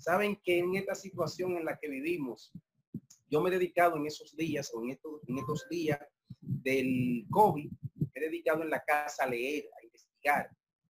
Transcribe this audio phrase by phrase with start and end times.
[0.00, 2.50] Saben que en esta situación en la que vivimos,
[3.28, 6.00] yo me he dedicado en esos días o en estos, en estos días
[6.40, 10.50] del COVID, me he dedicado en la casa a leer, a investigar,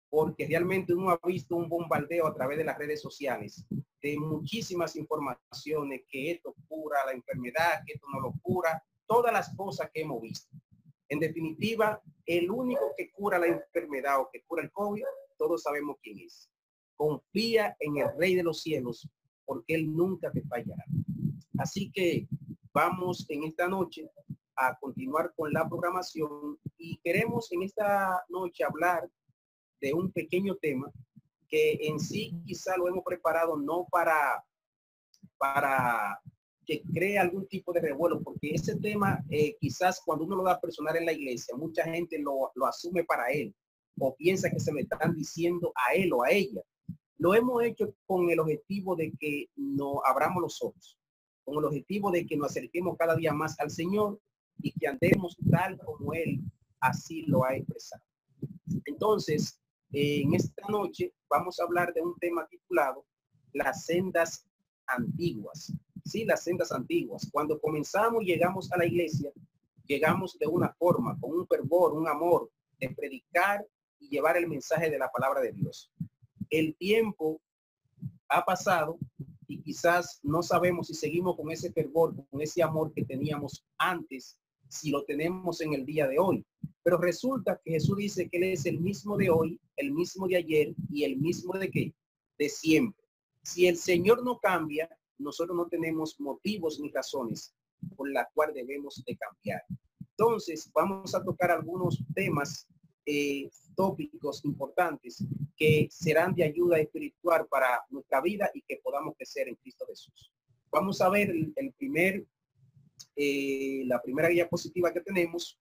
[0.10, 3.66] porque realmente uno ha visto un bombardeo a través de las redes sociales
[4.02, 9.56] de muchísimas informaciones que esto cura la enfermedad, que esto no lo cura, todas las
[9.56, 10.54] cosas que hemos visto.
[11.08, 15.04] En definitiva, el único que cura la enfermedad o que cura el COVID,
[15.38, 16.50] todos sabemos quién es.
[16.98, 19.08] Confía en el Rey de los cielos,
[19.46, 20.84] porque Él nunca te fallará.
[21.58, 22.28] Así que
[22.74, 24.10] vamos en esta noche
[24.56, 29.08] a continuar con la programación y queremos en esta noche hablar
[29.80, 30.92] de un pequeño tema
[31.48, 34.44] que en sí quizá lo hemos preparado no para
[35.38, 36.20] para
[36.66, 40.60] que cree algún tipo de revuelo, porque ese tema eh, quizás cuando uno lo da
[40.60, 43.56] personal en la iglesia, mucha gente lo, lo asume para él
[44.00, 46.62] o piensa que se le están diciendo a él o a ella.
[47.20, 51.00] Lo hemos hecho con el objetivo de que no abramos los ojos,
[51.44, 54.20] con el objetivo de que nos acerquemos cada día más al Señor
[54.62, 56.42] y que andemos tal como Él
[56.80, 58.04] así lo ha expresado.
[58.86, 59.60] Entonces,
[59.92, 63.06] en esta noche vamos a hablar de un tema titulado
[63.54, 64.46] Las sendas
[64.86, 65.74] antiguas.
[66.06, 67.28] Sí, las sendas antiguas.
[67.32, 69.32] Cuando comenzamos y llegamos a la iglesia,
[69.86, 73.66] llegamos de una forma, con un fervor, un amor de predicar
[74.00, 75.92] y llevar el mensaje de la palabra de Dios.
[76.50, 77.42] El tiempo
[78.30, 78.98] ha pasado
[79.48, 84.38] y quizás no sabemos si seguimos con ese fervor, con ese amor que teníamos antes,
[84.68, 86.46] si lo tenemos en el día de hoy.
[86.84, 90.38] Pero resulta que Jesús dice que Él es el mismo de hoy, el mismo de
[90.38, 91.94] ayer y el mismo de qué?
[92.38, 93.04] De siempre.
[93.44, 97.54] Si el Señor no cambia, nosotros no tenemos motivos ni razones
[97.96, 99.62] por la cual debemos de cambiar.
[100.18, 102.68] Entonces, vamos a tocar algunos temas
[103.10, 105.24] eh, tópicos importantes
[105.56, 110.34] que serán de ayuda espiritual para nuestra vida y que podamos crecer en Cristo Jesús.
[110.70, 112.26] Vamos a ver el, primer,
[113.16, 115.58] eh, la primera diapositiva que tenemos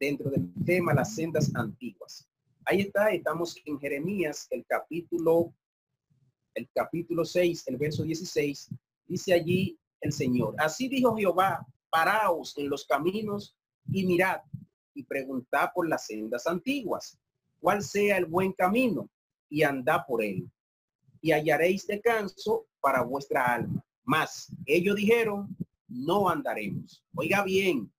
[0.00, 2.28] dentro del tema las sendas antiguas.
[2.64, 5.54] Ahí está, estamos en Jeremías, el capítulo,
[6.54, 8.70] el capítulo 6, el verso 16,
[9.06, 10.56] dice allí el Señor.
[10.58, 13.56] Así dijo Jehová, paraos en los caminos
[13.92, 14.40] y mirad
[14.98, 17.16] y preguntad por las sendas antiguas,
[17.60, 19.08] cuál sea el buen camino
[19.48, 20.50] y andad por él.
[21.20, 23.84] Y hallaréis descanso para vuestra alma.
[24.02, 27.04] Mas ellos dijeron, no andaremos.
[27.14, 27.92] Oiga bien,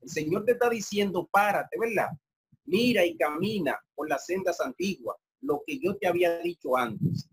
[0.00, 2.10] el Señor te está diciendo, párate, ¿verdad?
[2.64, 7.28] Mira y camina por las sendas antiguas, lo que yo te había dicho antes,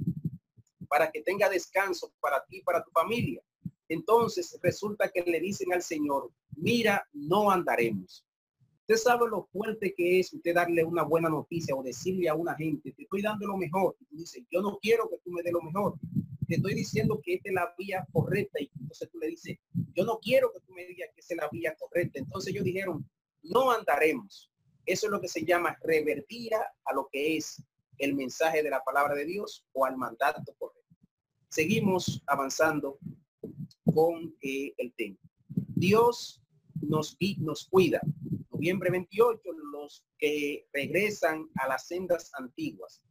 [0.88, 3.42] para que tenga descanso para ti, para tu familia.
[3.90, 8.27] Entonces resulta que le dicen al Señor, mira, no andaremos.
[8.90, 12.56] Usted sabe lo fuerte que es usted darle una buena noticia o decirle a una
[12.56, 13.98] gente, te estoy dando lo mejor.
[14.10, 15.96] Y dice, yo no quiero que tú me des lo mejor.
[16.48, 18.62] Te estoy diciendo que esta es la vía correcta.
[18.62, 19.58] Y entonces tú le dices,
[19.94, 22.18] yo no quiero que tú me digas que esa es la vía correcta.
[22.18, 23.06] Entonces ellos dijeron,
[23.44, 24.50] no andaremos.
[24.86, 27.62] Eso es lo que se llama revertir a lo que es
[27.98, 30.96] el mensaje de la palabra de Dios o al mandato correcto.
[31.50, 32.98] Seguimos avanzando
[33.94, 35.18] con eh, el tema.
[35.76, 36.42] Dios
[36.80, 38.00] nos, nos cuida
[38.58, 39.40] noviembre 28,
[39.72, 43.04] los que regresan a las sendas antiguas.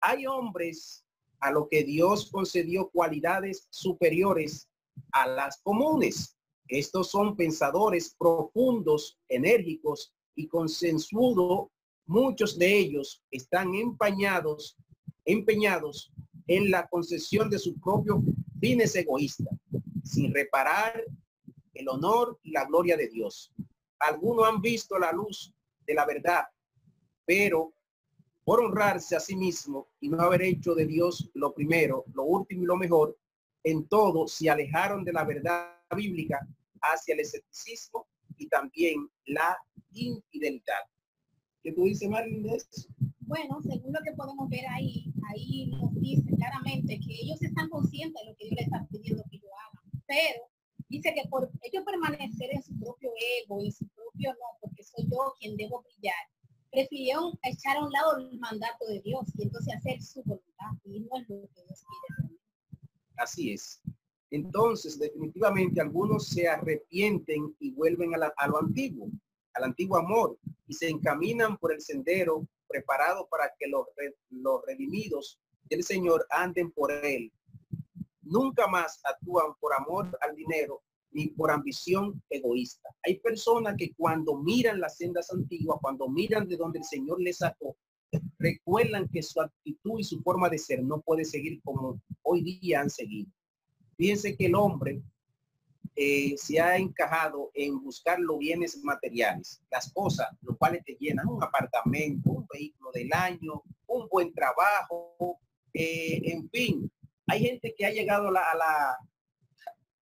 [0.00, 1.04] Hay hombres
[1.40, 4.68] a lo que Dios concedió cualidades superiores
[5.10, 6.38] a las comunes.
[6.68, 11.66] Estos son pensadores profundos, enérgicos y consensuados.
[12.06, 14.76] Muchos de ellos están empañados,
[15.24, 16.12] empeñados
[16.46, 18.18] en la concesión de sus propios
[18.60, 19.52] fines egoístas,
[20.04, 21.02] sin reparar
[21.74, 23.52] el honor y la gloria de Dios.
[23.98, 25.52] Algunos han visto la luz
[25.86, 26.44] de la verdad,
[27.24, 27.72] pero
[28.44, 32.62] por honrarse a sí mismo y no haber hecho de Dios lo primero, lo último
[32.62, 33.18] y lo mejor,
[33.64, 36.46] en todo se alejaron de la verdad bíblica
[36.80, 39.58] hacia el escepticismo y también la
[39.92, 40.84] infidelidad.
[41.62, 42.46] ¿Qué tú dices, Marilyn,
[43.20, 48.22] Bueno, según lo que podemos ver ahí, ahí nos dice claramente que ellos están conscientes
[48.22, 50.42] de lo que Dios les está pidiendo que yo haga, pero
[50.88, 52.95] Dice que por ellos permanecer en su propio
[53.42, 56.14] ego, en su propio no, porque soy yo quien debo brillar,
[56.70, 61.00] prefirieron echar a un lado el mandato de Dios y entonces hacer su voluntad y
[61.00, 62.38] no es lo que Dios quiere.
[63.16, 63.80] Así es.
[64.30, 69.08] Entonces, definitivamente, algunos se arrepienten y vuelven a, a lo antiguo,
[69.54, 73.86] al antiguo amor, y se encaminan por el sendero preparado para que los,
[74.30, 77.32] los redimidos del Señor anden por él
[78.22, 80.82] nunca más actúan por amor al dinero
[81.16, 82.90] ni por ambición egoísta.
[83.02, 87.38] Hay personas que cuando miran las sendas antiguas, cuando miran de donde el Señor les
[87.38, 87.74] sacó,
[88.38, 92.82] recuerdan que su actitud y su forma de ser no puede seguir como hoy día
[92.82, 93.30] han seguido.
[93.96, 95.00] Fíjense que el hombre
[95.94, 101.28] eh, se ha encajado en buscar los bienes materiales, las cosas, los cuales te llenan
[101.28, 105.38] un apartamento, un vehículo del año, un buen trabajo,
[105.72, 106.92] eh, en fin.
[107.26, 108.98] Hay gente que ha llegado a la,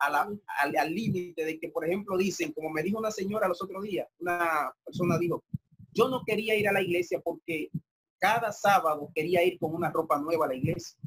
[0.00, 4.08] al límite de que, por ejemplo, dicen, como me dijo una señora los otros días,
[4.18, 5.44] una persona dijo,
[5.92, 7.70] yo no quería ir a la iglesia porque
[8.18, 10.98] cada sábado quería ir con una ropa nueva a la iglesia.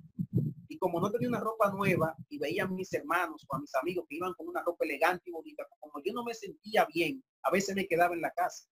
[0.68, 3.74] Y como no tenía una ropa nueva y veía a mis hermanos o a mis
[3.76, 7.24] amigos que iban con una ropa elegante y bonita, como yo no me sentía bien,
[7.44, 8.68] a veces me quedaba en la casa.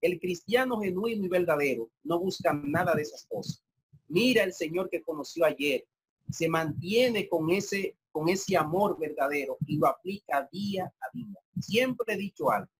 [0.00, 3.64] El cristiano genuino y verdadero no busca nada de esas cosas.
[4.08, 5.84] Mira el Señor que conoció ayer.
[6.30, 11.34] Se mantiene con ese, con ese amor verdadero y lo aplica día a día.
[11.58, 12.70] Siempre he dicho algo.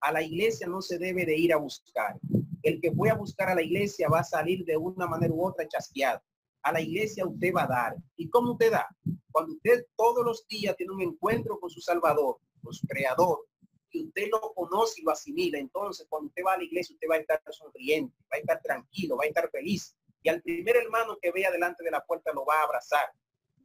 [0.00, 2.18] A la iglesia no se debe de ir a buscar.
[2.62, 5.44] El que fue a buscar a la iglesia va a salir de una manera u
[5.44, 6.20] otra chasqueado.
[6.62, 7.96] A la iglesia usted va a dar.
[8.16, 8.86] ¿Y cómo usted da?
[9.32, 13.44] Cuando usted todos los días tiene un encuentro con su Salvador, con su Creador,
[13.90, 17.08] y usted lo conoce y lo asimila, entonces cuando usted va a la iglesia usted
[17.10, 19.96] va a estar sonriente, va a estar tranquilo, va a estar feliz.
[20.22, 23.10] Y al primer hermano que vea delante de la puerta lo va a abrazar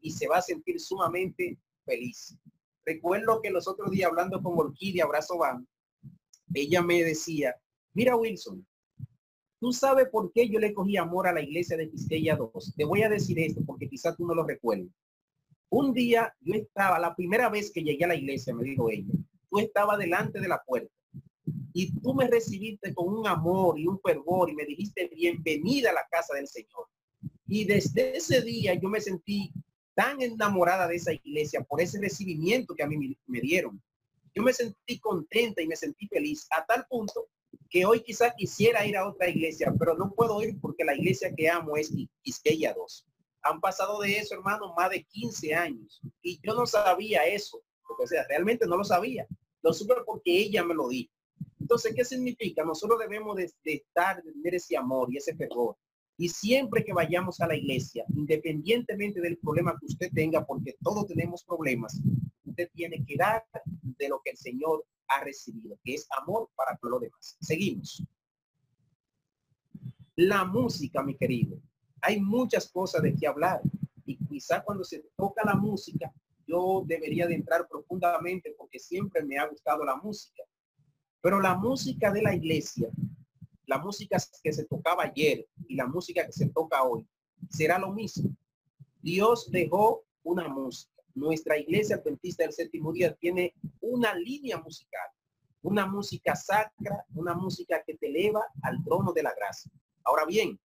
[0.01, 2.38] y se va a sentir sumamente feliz.
[2.86, 5.68] Recuerdo que los otros días hablando con Orquídea Abrazo Van,
[6.53, 7.56] ella me decía,
[7.94, 8.65] mira Wilson,
[9.59, 12.74] tú sabes por qué yo le cogí amor a la iglesia de Quisqueya 2.
[12.75, 14.89] Te voy a decir esto porque quizás tú no lo recuerdes.
[15.69, 19.13] Un día yo estaba, la primera vez que llegué a la iglesia, me dijo ella,
[19.50, 20.92] tú estabas delante de la puerta
[21.74, 25.94] y tú me recibiste con un amor y un fervor y me dijiste bienvenida a
[25.94, 26.88] la casa del Señor.
[27.47, 29.54] Y desde ese día yo me sentí
[30.01, 33.81] tan enamorada de esa iglesia por ese recibimiento que a mí me dieron
[34.33, 37.27] yo me sentí contenta y me sentí feliz a tal punto
[37.69, 41.33] que hoy quizás quisiera ir a otra iglesia, pero no puedo ir porque la iglesia
[41.36, 43.07] que amo es Quisqueya 2.
[43.44, 46.01] Han pasado de eso, hermano, más de 15 años.
[46.21, 47.62] Y yo no sabía eso.
[48.00, 49.27] O sea, realmente no lo sabía.
[49.63, 51.12] Lo supe porque ella me lo dijo.
[51.59, 52.63] Entonces, ¿qué significa?
[52.63, 55.75] Nosotros debemos de, de estar, de tener ese amor y ese fervor.
[56.21, 61.07] Y siempre que vayamos a la iglesia, independientemente del problema que usted tenga, porque todos
[61.07, 62.00] tenemos problemas,
[62.45, 63.44] usted tiene que dar
[63.81, 67.38] de lo que el Señor ha recibido, que es amor para todo lo demás.
[67.41, 68.03] Seguimos.
[70.15, 71.59] La música, mi querido.
[72.01, 73.59] Hay muchas cosas de qué hablar.
[74.06, 76.13] Y quizá cuando se toca la música,
[76.45, 80.44] yo debería de entrar profundamente porque siempre me ha gustado la música.
[81.19, 82.91] Pero la música de la iglesia,
[83.71, 87.07] la música que se tocaba ayer y la música que se toca hoy,
[87.50, 88.29] será lo mismo.
[89.01, 95.07] Dios dejó una música nuestra iglesia adventista del séptimo día tiene una línea musical,
[95.62, 99.71] una música sacra, una música que te eleva al trono de la gracia.
[100.03, 100.59] Ahora bien,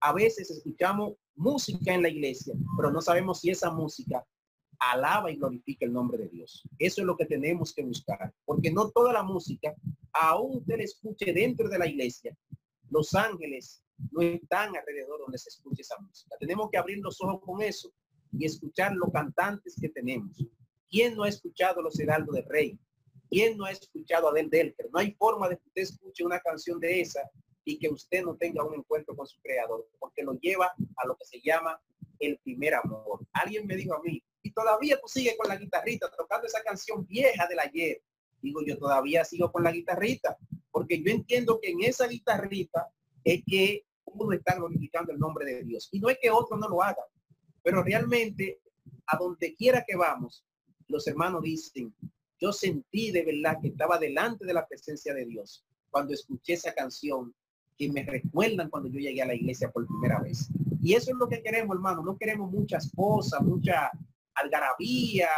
[0.00, 4.24] a veces escuchamos música en la iglesia, pero no sabemos si esa música
[4.92, 6.62] alaba y glorifica el nombre de Dios.
[6.78, 9.74] Eso es lo que tenemos que buscar, porque no toda la música,
[10.12, 12.36] aún usted la escuche dentro de la iglesia,
[12.90, 16.36] los ángeles no están alrededor donde se escuche esa música.
[16.38, 17.92] Tenemos que abrir los ojos con eso
[18.32, 20.44] y escuchar los cantantes que tenemos.
[20.88, 22.78] ¿Quién no ha escuchado los Heraldos de Rey?
[23.30, 24.76] ¿Quién no ha escuchado a Del?
[24.92, 27.20] No hay forma de que usted escuche una canción de esa
[27.64, 30.66] y que usted no tenga un encuentro con su creador, porque lo lleva
[30.96, 31.80] a lo que se llama
[32.18, 33.26] el primer amor.
[33.32, 37.06] Alguien me dijo a mí, y todavía tú sigues con la guitarrita tocando esa canción
[37.06, 38.02] vieja del ayer.
[38.42, 40.36] Digo, yo todavía sigo con la guitarrita,
[40.70, 42.92] porque yo entiendo que en esa guitarrita
[43.24, 45.88] es que uno está glorificando el nombre de Dios.
[45.92, 47.02] Y no es que otro no lo haga.
[47.62, 48.60] Pero realmente,
[49.06, 50.44] a donde quiera que vamos,
[50.88, 51.94] los hermanos dicen,
[52.38, 56.74] yo sentí de verdad que estaba delante de la presencia de Dios cuando escuché esa
[56.74, 57.34] canción
[57.78, 60.50] que me recuerdan cuando yo llegué a la iglesia por primera vez.
[60.82, 62.02] Y eso es lo que queremos, hermano.
[62.02, 63.90] No queremos muchas cosas, mucha
[64.34, 65.28] algarabía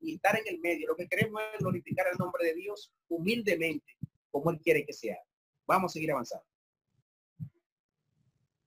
[0.00, 0.88] y estar en el medio.
[0.88, 3.96] Lo que queremos es glorificar el nombre de Dios humildemente,
[4.30, 5.18] como Él quiere que sea.
[5.66, 6.44] Vamos a seguir avanzando.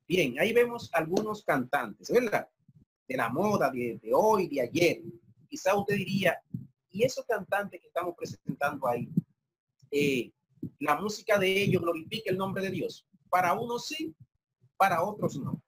[0.07, 2.47] Bien, ahí vemos algunos cantantes, ¿verdad?
[3.07, 5.01] de la moda de, hoy, de ayer.
[5.49, 6.41] Quizá usted diría,
[6.89, 9.09] y esos cantantes que estamos presentando ahí,
[9.91, 10.31] eh,
[10.79, 13.05] la música de ellos glorifica el nombre de Dios.
[13.29, 14.15] Para unos sí,
[14.77, 15.61] para otros no.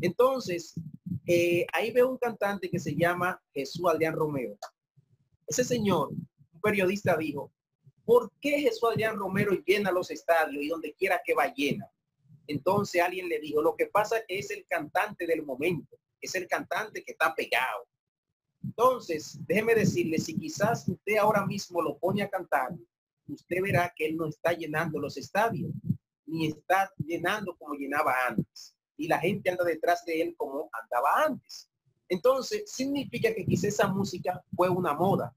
[0.00, 0.74] Entonces,
[1.26, 4.56] eh, ahí veo un cantante que se llama Jesús Adrián Romero.
[5.46, 7.52] Ese señor, un periodista dijo,
[8.04, 11.88] ¿por qué Jesús Adrián Romero llena los estadios y donde quiera que va llena?
[12.46, 16.34] Entonces alguien le dijo, lo que pasa es que es el cantante del momento es
[16.36, 17.86] el cantante que está pegado.
[18.62, 22.70] Entonces, déjeme decirle, si quizás usted ahora mismo lo pone a cantar,
[23.26, 25.72] usted verá que él no está llenando los estadios,
[26.26, 28.74] ni está llenando como llenaba antes.
[29.02, 31.68] Y la gente anda detrás de él como andaba antes.
[32.08, 35.34] Entonces, significa que quizá esa música fue una moda.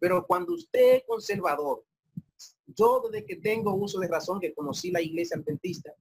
[0.00, 1.84] Pero cuando usted es conservador,
[2.66, 5.94] yo desde que tengo uso de razón, que conocí la iglesia adventista,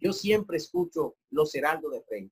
[0.00, 2.30] yo siempre escucho Los Heraldos de Rey.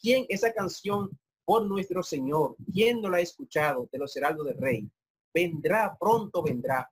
[0.00, 1.10] ¿Quién esa canción
[1.44, 2.56] por nuestro Señor?
[2.72, 4.90] ¿Quién no la ha escuchado de Los Heraldos de Rey?
[5.34, 6.90] Vendrá, pronto vendrá.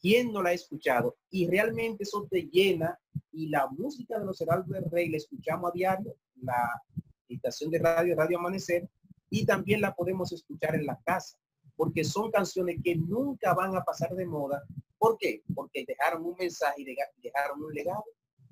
[0.00, 1.16] ¿Quién no la ha escuchado?
[1.30, 2.98] Y realmente eso te llena
[3.32, 6.82] y la música de Los Heraldos de Rey la escuchamos a diario, la
[7.28, 8.88] estación de radio, Radio Amanecer,
[9.28, 11.38] y también la podemos escuchar en la casa,
[11.76, 14.62] porque son canciones que nunca van a pasar de moda.
[14.98, 15.42] ¿Por qué?
[15.54, 16.84] Porque dejaron un mensaje y
[17.22, 18.04] dejaron un legado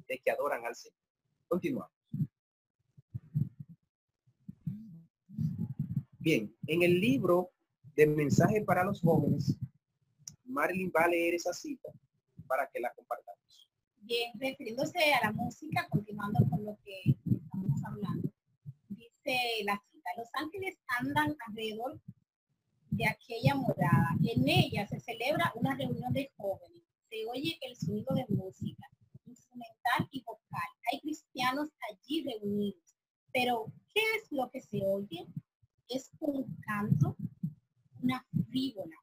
[0.06, 0.96] de que adoran al Señor.
[1.48, 1.92] Continuamos.
[6.18, 7.50] Bien, en el libro
[7.96, 9.58] de mensaje para los jóvenes,
[10.48, 11.90] Marilyn va a leer esa cita
[12.46, 13.68] para que la compartamos.
[14.00, 18.32] Bien, refiriéndose a la música, continuando con lo que estamos hablando,
[18.88, 22.00] dice la cita, los ángeles andan alrededor
[22.90, 24.16] de aquella morada.
[24.24, 26.82] En ella se celebra una reunión de jóvenes.
[27.10, 28.86] Se oye el sonido de música
[29.26, 30.68] instrumental y vocal.
[30.90, 32.96] Hay cristianos allí reunidos.
[33.32, 35.26] Pero, ¿qué es lo que se oye?
[35.88, 37.16] Es un canto,
[38.02, 38.96] una frívola,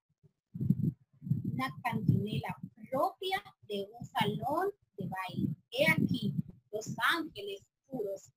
[1.56, 2.58] una cantinela
[2.90, 5.56] propia de un salón de baile.
[5.72, 6.34] He aquí,
[6.72, 8.30] los ángeles puros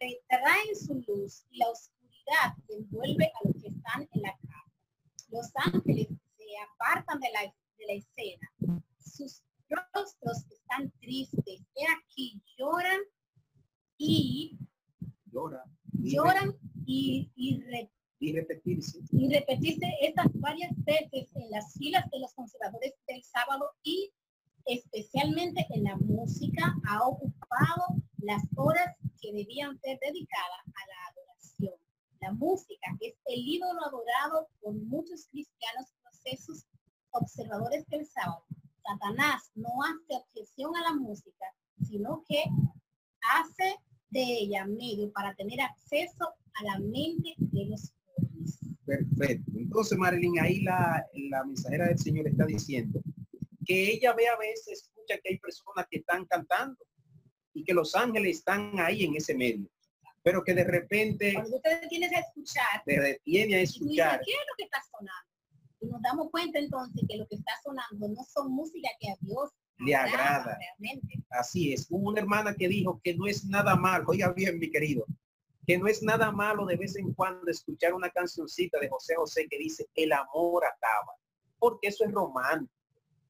[0.00, 4.72] retraen su luz y la oscuridad envuelve a los que están en la casa.
[5.30, 8.82] Los ángeles se apartan de la, de la escena.
[8.98, 11.62] Sus rostros están tristes.
[11.74, 13.00] He aquí, lloran
[13.98, 14.58] y
[15.30, 16.56] lloran
[16.86, 17.62] y, y,
[18.20, 19.00] y repetirse.
[19.12, 24.12] Y repetirse estas varias veces en las filas de los conservadores del sábado y
[24.66, 27.86] especialmente en la música ha ocupado
[28.18, 31.74] las horas que debían ser dedicadas a la adoración.
[32.20, 36.66] La música es el ídolo adorado por muchos cristianos procesos
[37.10, 38.44] observadores del sábado.
[38.82, 41.46] Satanás no hace objeción a la música,
[41.86, 42.44] sino que
[43.20, 43.76] hace
[44.10, 47.92] de ella medio para tener acceso a la mente de los
[48.88, 49.52] Perfecto.
[49.54, 53.00] Entonces, Marilyn, ahí la, la mensajera del Señor está diciendo
[53.66, 56.78] que ella ve a veces, escucha que hay personas que están cantando
[57.52, 59.68] y que los ángeles están ahí en ese medio.
[60.22, 61.34] Pero que de repente...
[61.34, 62.82] Cuando usted tienes a escuchar.
[62.86, 64.20] Te detiene a escuchar.
[64.24, 65.28] ¿Qué es lo que está sonando?
[65.80, 69.16] Y nos damos cuenta entonces que lo que está sonando no son música que a
[69.20, 70.58] Dios le agrada.
[70.58, 71.22] Realmente.
[71.28, 71.86] Así es.
[71.90, 74.02] Hubo una hermana que dijo que no es nada mal.
[74.06, 75.06] Oiga bien, mi querido
[75.68, 79.46] que no es nada malo de vez en cuando escuchar una cancioncita de José José
[79.50, 81.12] que dice el amor acaba,
[81.58, 82.72] porque eso es romántico,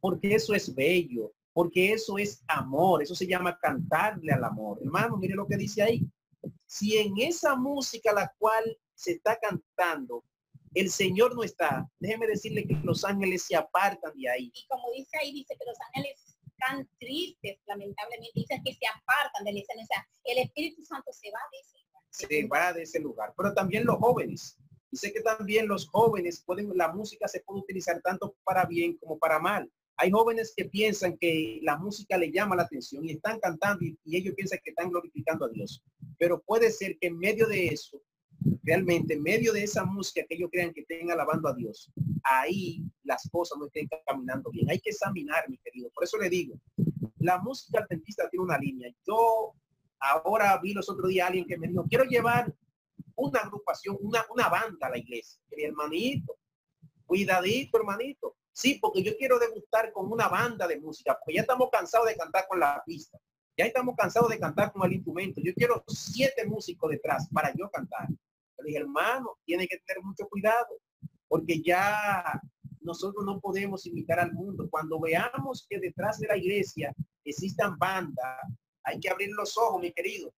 [0.00, 4.78] porque eso es bello, porque eso es amor, eso se llama cantarle al amor.
[4.80, 6.06] Hermano, mire lo que dice ahí.
[6.64, 10.22] Si en esa música la cual se está cantando,
[10.74, 14.52] el Señor no está, déjeme decirle que los ángeles se apartan de ahí.
[14.54, 19.44] Y como dice ahí, dice que los ángeles están tristes, lamentablemente, dice que se apartan
[19.44, 19.82] de la escena.
[20.22, 21.77] El Espíritu Santo se va ese
[22.10, 23.32] se va de ese lugar.
[23.36, 24.58] Pero también los jóvenes.
[24.90, 28.96] Y sé que también los jóvenes pueden, la música se puede utilizar tanto para bien
[28.96, 29.70] como para mal.
[29.96, 33.98] Hay jóvenes que piensan que la música le llama la atención y están cantando y,
[34.16, 35.82] ellos piensan que están glorificando a Dios.
[36.18, 38.00] Pero puede ser que en medio de eso,
[38.62, 41.90] realmente en medio de esa música que ellos crean que estén alabando a Dios,
[42.22, 44.70] ahí las cosas no estén caminando bien.
[44.70, 45.90] Hay que examinar, mi querido.
[45.90, 46.58] Por eso le digo,
[47.18, 48.94] la música adventista tiene una línea.
[49.04, 49.54] Yo
[50.00, 52.52] Ahora vi los otros días alguien que me dijo, quiero llevar
[53.16, 55.40] una agrupación, una, una banda a la iglesia.
[55.56, 56.36] Mi hermanito,
[57.04, 58.36] cuidadito, hermanito.
[58.52, 62.16] Sí, porque yo quiero degustar con una banda de música, porque ya estamos cansados de
[62.16, 63.18] cantar con la pista.
[63.56, 65.40] Ya estamos cansados de cantar con el instrumento.
[65.44, 68.08] Yo quiero siete músicos detrás para yo cantar.
[68.08, 70.78] Le dije, hermano, tiene que tener mucho cuidado,
[71.26, 72.40] porque ya
[72.80, 74.68] nosotros no podemos imitar al mundo.
[74.70, 78.46] Cuando veamos que detrás de la iglesia existan bandas,
[78.88, 80.32] hay que abrir los ojos, mi querido,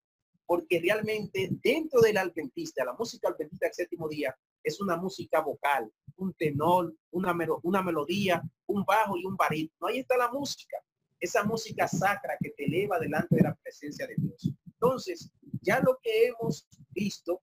[0.47, 5.91] porque realmente dentro del adventista, la música adventista del séptimo día, es una música vocal,
[6.17, 9.89] un tenor, una, una melodía, un bajo y un barítono.
[9.89, 10.77] Ahí está la música,
[11.19, 14.51] esa música sacra que te eleva delante de la presencia de Dios.
[14.67, 15.31] Entonces,
[15.63, 17.43] ya lo que hemos visto,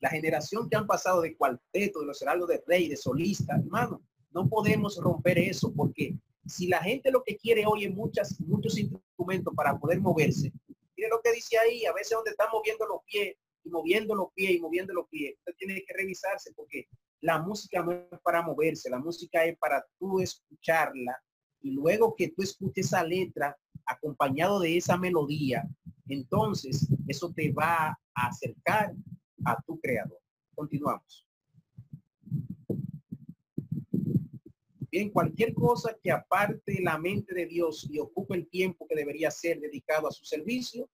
[0.00, 4.02] la generación que han pasado de cuarteto, de los heraldos de rey, de solista, hermano,
[4.30, 6.14] no podemos romper eso porque
[6.48, 10.52] si la gente lo que quiere hoy es muchas, muchos instrumentos para poder moverse,
[10.96, 14.32] mire lo que dice ahí, a veces donde está moviendo los pies y moviendo los
[14.32, 16.88] pies y moviendo los pies, usted tiene que revisarse porque
[17.20, 21.20] la música no es para moverse, la música es para tú escucharla
[21.60, 25.68] y luego que tú escuches esa letra acompañado de esa melodía,
[26.08, 28.94] entonces eso te va a acercar
[29.44, 30.20] a tu creador.
[30.54, 31.27] Continuamos.
[34.90, 39.30] Bien, cualquier cosa que aparte la mente de Dios y ocupe el tiempo que debería
[39.30, 40.88] ser dedicado a su servicio,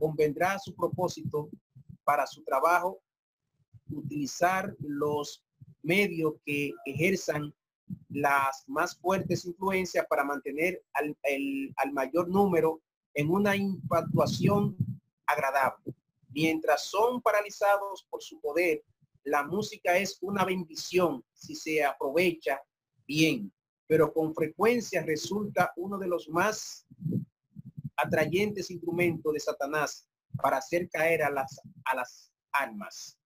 [0.00, 1.48] convendrá a su propósito
[2.02, 3.00] para su trabajo
[3.88, 5.44] utilizar los
[5.82, 7.54] medios que ejerzan
[8.08, 11.16] las más fuertes influencias para mantener al,
[11.76, 12.80] al mayor número
[13.14, 14.76] en una infatuación
[15.24, 15.94] agradable.
[16.30, 18.82] Mientras son paralizados por su poder,
[19.22, 22.60] la música es una bendición si se aprovecha
[23.06, 23.52] bien,
[23.86, 26.86] pero con frecuencia resulta uno de los más
[27.96, 30.06] atrayentes instrumentos de Satanás
[30.40, 33.18] para hacer caer a las, a las almas.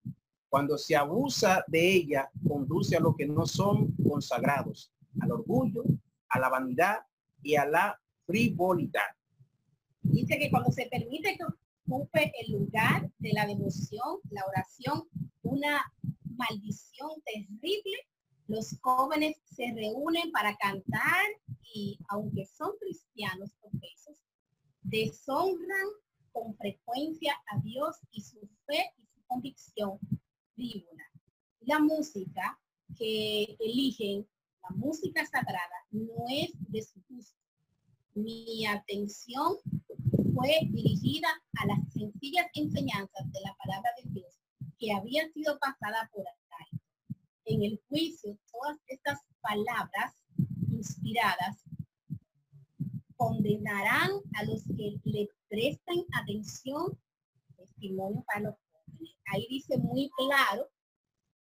[0.49, 5.85] Cuando se abusa de ella, conduce a lo que no son consagrados, al orgullo,
[6.29, 7.01] a la vanidad
[7.43, 9.11] y a la frivolidad.
[10.03, 11.45] Dice que cuando se permite que
[11.87, 15.09] ocupe el lugar de la devoción, la oración,
[15.43, 15.81] una
[16.37, 17.97] maldición terrible
[18.51, 21.25] los jóvenes se reúnen para cantar
[21.73, 24.17] y aunque son cristianos profesos,
[24.83, 25.87] deshonran
[26.33, 30.01] con frecuencia a Dios y su fe y su convicción
[30.57, 31.05] frívola.
[31.61, 32.59] La música
[32.99, 34.27] que eligen,
[34.65, 37.39] la música sagrada, no es de su gusto.
[38.15, 39.59] Mi atención
[40.35, 44.41] fue dirigida a las sencillas enseñanzas de la palabra de Dios
[44.77, 46.25] que habían sido pasadas por
[47.45, 50.15] en el juicio todas estas palabras
[50.71, 51.63] inspiradas
[53.17, 56.99] condenarán a los que le presten atención
[57.57, 59.17] testimonio para los jóvenes.
[59.33, 60.69] Ahí dice muy claro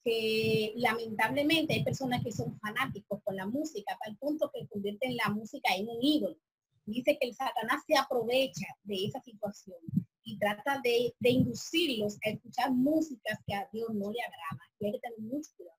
[0.04, 5.16] que lamentablemente hay personas que son fanáticos con la música, hasta el punto que convierten
[5.16, 6.36] la música en un ídolo.
[6.84, 9.78] Dice que el Satanás se aprovecha de esa situación
[10.24, 14.62] y trata de, de inducirlos a escuchar músicas que a Dios no le agrada.
[14.80, 15.77] Y hay que tener mucho cuidado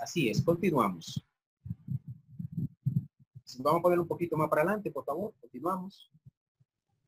[0.00, 1.22] Así es, continuamos.
[3.58, 5.34] Vamos a poner un poquito más para adelante, por favor.
[5.38, 6.10] Continuamos.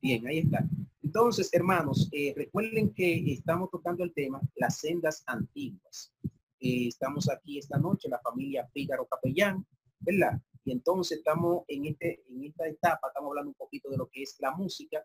[0.02, 0.62] Bien, ahí está.
[1.02, 6.12] Entonces, hermanos, eh, recuerden que estamos tocando el tema las sendas antiguas.
[6.60, 9.66] Eh, estamos aquí esta noche, la familia Fígaro Capellán,
[10.00, 10.38] ¿verdad?
[10.64, 14.22] Y entonces estamos en, este, en esta etapa, estamos hablando un poquito de lo que
[14.22, 15.02] es la música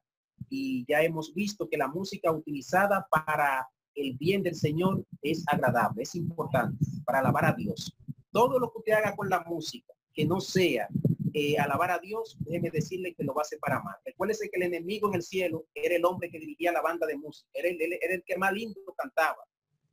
[0.50, 6.04] y ya hemos visto que la música utilizada para el bien del Señor es agradable,
[6.04, 7.96] es importante para alabar a Dios.
[8.32, 10.88] Todo lo que usted haga con la música, que no sea
[11.34, 13.96] eh, alabar a Dios, déjeme decirle que lo va a hacer para mal.
[14.06, 17.18] Recuérdese que el enemigo en el cielo era el hombre que dirigía la banda de
[17.18, 19.44] música, era el, era el que más lindo cantaba.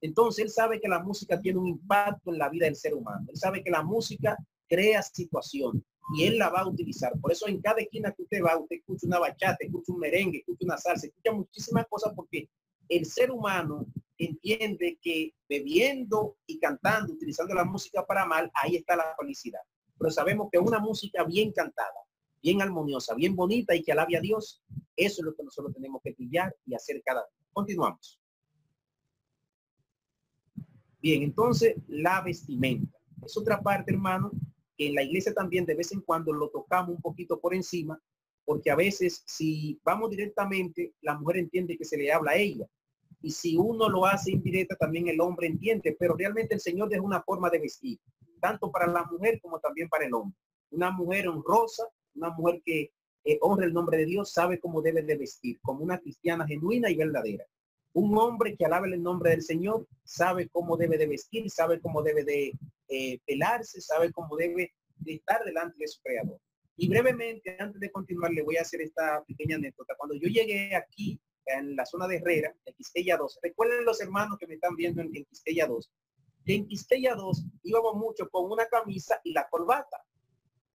[0.03, 3.25] Entonces él sabe que la música tiene un impacto en la vida del ser humano.
[3.31, 4.37] Él sabe que la música
[4.69, 5.83] crea situación
[6.14, 7.12] y él la va a utilizar.
[7.21, 10.38] Por eso en cada esquina que usted va, usted escucha una bachata, escucha un merengue,
[10.38, 12.51] escucha una salsa, escucha muchísimas cosas porque
[12.88, 13.87] el ser humano
[14.18, 19.61] entiende que bebiendo y cantando, utilizando la música para mal, ahí está la felicidad.
[19.99, 22.01] Pero sabemos que una música bien cantada,
[22.42, 24.62] bien armoniosa, bien bonita y que alabe a Dios,
[24.97, 27.47] eso es lo que nosotros tenemos que pillar y hacer cada día.
[27.53, 28.20] Continuamos.
[31.01, 32.99] Bien, entonces la vestimenta.
[33.25, 34.31] Es otra parte, hermano,
[34.77, 38.01] que en la iglesia también de vez en cuando lo tocamos un poquito por encima,
[38.44, 42.66] porque a veces si vamos directamente, la mujer entiende que se le habla a ella.
[43.22, 47.02] Y si uno lo hace indirecta, también el hombre entiende, pero realmente el Señor deja
[47.02, 47.98] una forma de vestir,
[48.40, 50.37] tanto para la mujer como también para el hombre.
[50.70, 52.92] Una mujer honrosa, una mujer que
[53.24, 56.90] eh, honra el nombre de Dios, sabe cómo debe de vestir, como una cristiana genuina
[56.90, 57.46] y verdadera.
[57.94, 62.02] Un hombre que alabe el nombre del Señor sabe cómo debe de vestir, sabe cómo
[62.02, 62.52] debe de
[62.88, 66.38] eh, pelarse, sabe cómo debe de estar delante de su creador.
[66.77, 69.95] Y brevemente, antes de continuar, le voy a hacer esta pequeña anécdota.
[69.97, 74.39] Cuando yo llegué aquí, en la zona de Herrera, de Quisqueya 2, recuerden los hermanos
[74.39, 75.91] que me están viendo en, Quisqueya 2,
[76.45, 80.03] que en Quisqueya 2 íbamos mucho con una camisa y la corbata.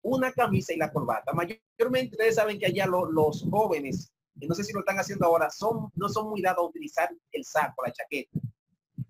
[0.02, 1.34] Una camisa y la corbata.
[1.34, 5.50] Mayormente ustedes saben que allá los jóvenes, y no sé si lo están haciendo ahora,
[5.50, 8.40] son, no son muy dados a utilizar el saco, la chaqueta.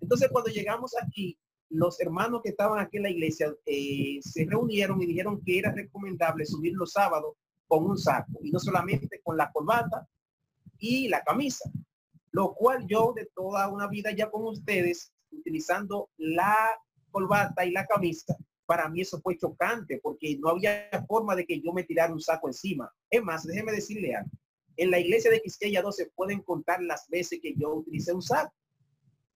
[0.00, 1.38] Entonces cuando llegamos aquí,
[1.70, 5.72] los hermanos que estaban aquí en la iglesia eh, se reunieron y dijeron que era
[5.72, 7.36] recomendable subir los sábados
[7.68, 10.06] con un saco y no solamente con la corbata
[10.78, 11.70] y la camisa,
[12.32, 16.56] lo cual yo de toda una vida ya con ustedes utilizando la
[17.12, 21.60] corbata y la camisa, para mí eso fue chocante porque no había forma de que
[21.60, 22.90] yo me tirara un saco encima.
[23.08, 24.30] Es más, déjeme decirle algo.
[24.76, 28.52] En la iglesia de Quisqueya 12 pueden contar las veces que yo utilicé un saco.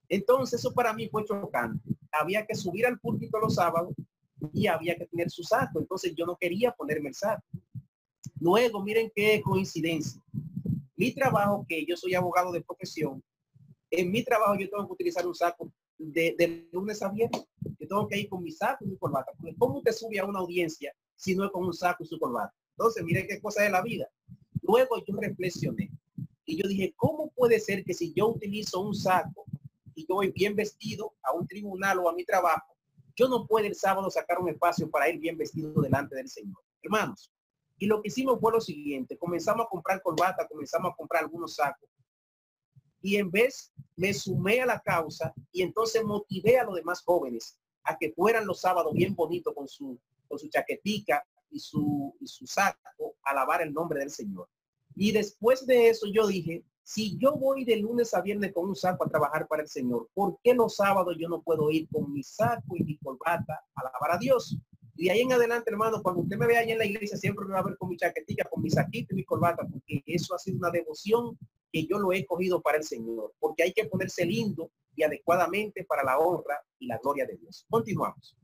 [0.09, 1.94] Entonces eso para mí fue chocante.
[2.19, 3.93] Había que subir al púlpito los sábados
[4.53, 5.79] y había que tener su saco.
[5.79, 7.43] Entonces yo no quería ponerme el saco.
[8.39, 10.21] Luego, miren qué coincidencia.
[10.95, 13.23] Mi trabajo, que yo soy abogado de profesión,
[13.91, 17.45] En mi trabajo yo tengo que utilizar un saco de, lunes a viernes.
[17.79, 19.31] Yo tengo que ir con mi saco y mi corbata.
[19.37, 22.19] Porque ¿Cómo te sube a una audiencia si no es con un saco y su
[22.19, 22.53] corbata?
[22.77, 24.07] Entonces, miren qué cosa de la vida.
[24.61, 25.91] Luego yo reflexioné
[26.45, 29.44] y yo dije, ¿cómo puede ser que si yo utilizo un saco
[29.95, 32.75] y yo voy bien vestido a un tribunal o a mi trabajo,
[33.15, 36.61] yo no puedo el sábado sacar un espacio para ir bien vestido delante del Señor?
[36.81, 37.31] Hermanos,
[37.77, 41.55] y lo que hicimos fue lo siguiente, comenzamos a comprar corbata, comenzamos a comprar algunos
[41.55, 41.89] sacos.
[43.01, 47.57] Y en vez me sumé a la causa y entonces motivé a los demás jóvenes
[47.83, 52.27] a que fueran los sábados bien bonitos con su, con su chaquetica y su, y
[52.27, 54.49] su saco a alabar el nombre del Señor.
[54.95, 58.75] Y después de eso yo dije, si yo voy de lunes a viernes con un
[58.75, 62.13] saco a trabajar para el Señor, ¿por qué los sábados yo no puedo ir con
[62.13, 64.55] mi saco y mi corbata a alabar a Dios?
[64.95, 67.53] Y ahí en adelante, hermano, cuando usted me vea ahí en la iglesia, siempre me
[67.53, 70.37] va a ver con mi chaquetilla, con mi saquito y mi corbata, porque eso ha
[70.37, 71.35] sido una devoción
[71.71, 75.85] que yo lo he cogido para el Señor, porque hay que ponerse lindo y adecuadamente
[75.85, 77.65] para la honra y la gloria de Dios.
[77.67, 78.37] Continuamos.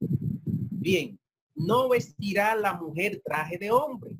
[0.00, 1.20] Bien,
[1.54, 4.16] no vestirá la mujer traje de hombre,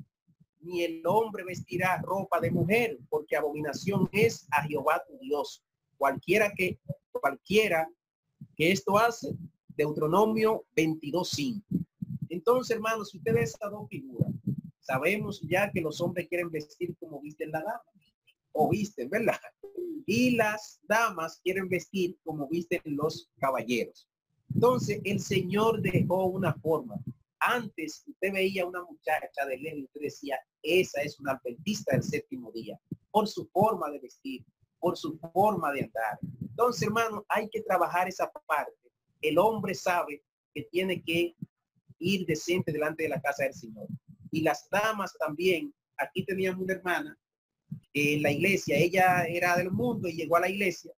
[0.61, 5.63] ni el hombre vestirá ropa de mujer, porque abominación es a Jehová tu Dios.
[5.97, 6.79] Cualquiera que,
[7.11, 7.87] cualquiera
[8.55, 9.35] que esto hace,
[9.69, 11.63] Deuteronomio 22.5.
[12.29, 14.31] Entonces, hermanos, si usted ve estas dos figuras,
[14.79, 17.81] sabemos ya que los hombres quieren vestir como visten la dama,
[18.53, 19.39] o visten, ¿verdad?
[20.05, 24.07] Y las damas quieren vestir como visten los caballeros.
[24.53, 26.95] Entonces, el Señor dejó una forma.
[27.41, 32.03] Antes usted veía una muchacha de lejos y usted decía, esa es una adventista del
[32.03, 34.45] séptimo día, por su forma de vestir,
[34.79, 36.19] por su forma de andar.
[36.39, 38.81] Entonces, hermano, hay que trabajar esa parte
[39.21, 40.23] el hombre sabe
[40.53, 41.35] que tiene que
[41.99, 43.87] ir decente delante de la casa del Señor.
[44.31, 47.17] Y las damas también, aquí teníamos una hermana
[47.93, 50.91] en la iglesia, ella era del mundo y llegó a la iglesia.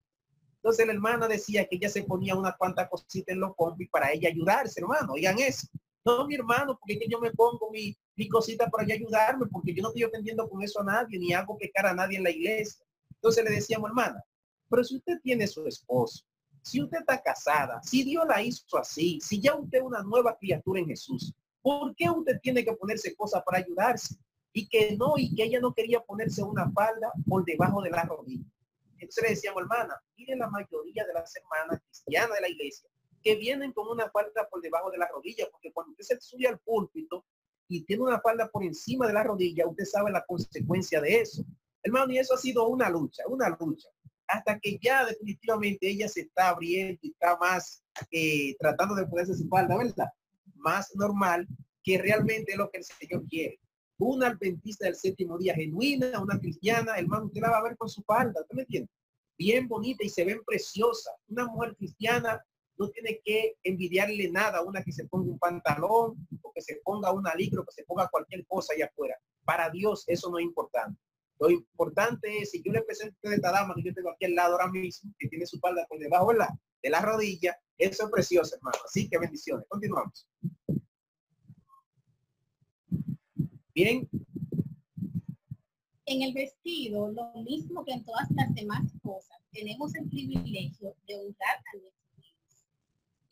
[0.56, 4.12] Entonces la hermana decía que ella se ponía una cuanta cosita en los combis para
[4.12, 5.14] ella ayudarse, hermano.
[5.14, 5.68] Oigan eso.
[6.06, 7.96] No, mi hermano, porque que yo me pongo mi,
[8.30, 11.86] cosita para ayudarme, porque yo no estoy atendiendo con eso a nadie, ni hago pecar
[11.86, 12.86] a nadie en la iglesia.
[13.16, 14.22] Entonces le decíamos, hermana,
[14.70, 16.26] pero si usted tiene su esposo,
[16.62, 20.38] si usted está casada, si Dios la hizo así, si ya usted es una nueva
[20.38, 24.16] criatura en Jesús, ¿por qué usted tiene que ponerse cosas para ayudarse?
[24.52, 28.04] Y que no, y que ella no quería ponerse una falda por debajo de la
[28.04, 28.46] rodilla.
[29.00, 32.90] Entonces le decíamos, hermana, mire la mayoría de las hermanas cristianas de la iglesia
[33.24, 36.48] que vienen con una falda por debajo de la rodilla, porque cuando usted se sube
[36.48, 37.26] al púlpito
[37.68, 41.44] y tiene una falda por encima de la rodilla, usted sabe la consecuencia de eso.
[41.82, 43.90] Hermano, y eso ha sido una lucha, una lucha
[44.28, 49.36] hasta que ya definitivamente ella se está abriendo y está más eh, tratando de ponerse
[49.36, 50.08] su falda, ¿verdad?
[50.56, 51.48] Más normal
[51.84, 53.60] que realmente es lo que el Señor quiere.
[54.00, 57.90] Una adventista del séptimo día genuina, una cristiana, hermano, usted la va a ver con
[57.90, 58.90] su falda, ¿usted me entiende?
[59.38, 61.12] Bien bonita y se ven preciosa.
[61.28, 62.44] Una mujer cristiana
[62.78, 66.80] no tiene que envidiarle nada a una que se ponga un pantalón o que se
[66.84, 69.16] ponga una licro, que se ponga cualquier cosa allá afuera.
[69.44, 71.00] Para Dios eso no es importante.
[71.40, 74.36] Lo importante es, si yo le presento a esta dama que yo tengo aquí al
[74.36, 76.50] lado ahora mismo, que tiene su espalda por debajo ¿verdad?
[76.82, 78.78] de la rodilla, eso es precioso, hermano.
[78.86, 79.66] Así que bendiciones.
[79.68, 80.28] Continuamos.
[83.74, 84.08] Bien.
[86.06, 91.16] En el vestido, lo mismo que en todas las demás cosas, tenemos el privilegio de
[91.16, 92.03] honrar a nuestro.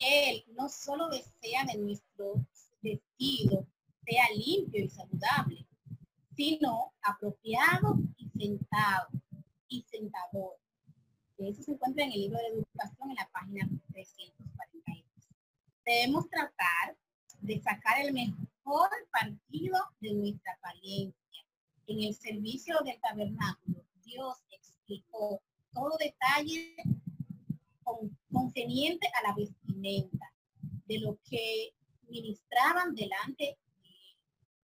[0.04, 2.44] Él no solo desea de nuestro
[2.82, 3.66] vestido
[4.04, 5.66] sea limpio y saludable,
[6.34, 9.08] sino apropiado y sentado
[9.68, 10.56] y sentador.
[11.38, 15.04] Eso se encuentra en el libro de educación en la página 342.
[15.84, 16.96] Debemos tratar
[17.40, 21.16] de sacar el mejor partido de nuestra apariencia.
[21.86, 26.76] En el servicio del tabernáculo, Dios explicó todo detalle
[28.30, 29.34] conveniente a la
[29.82, 31.74] de lo que
[32.08, 33.58] ministraban delante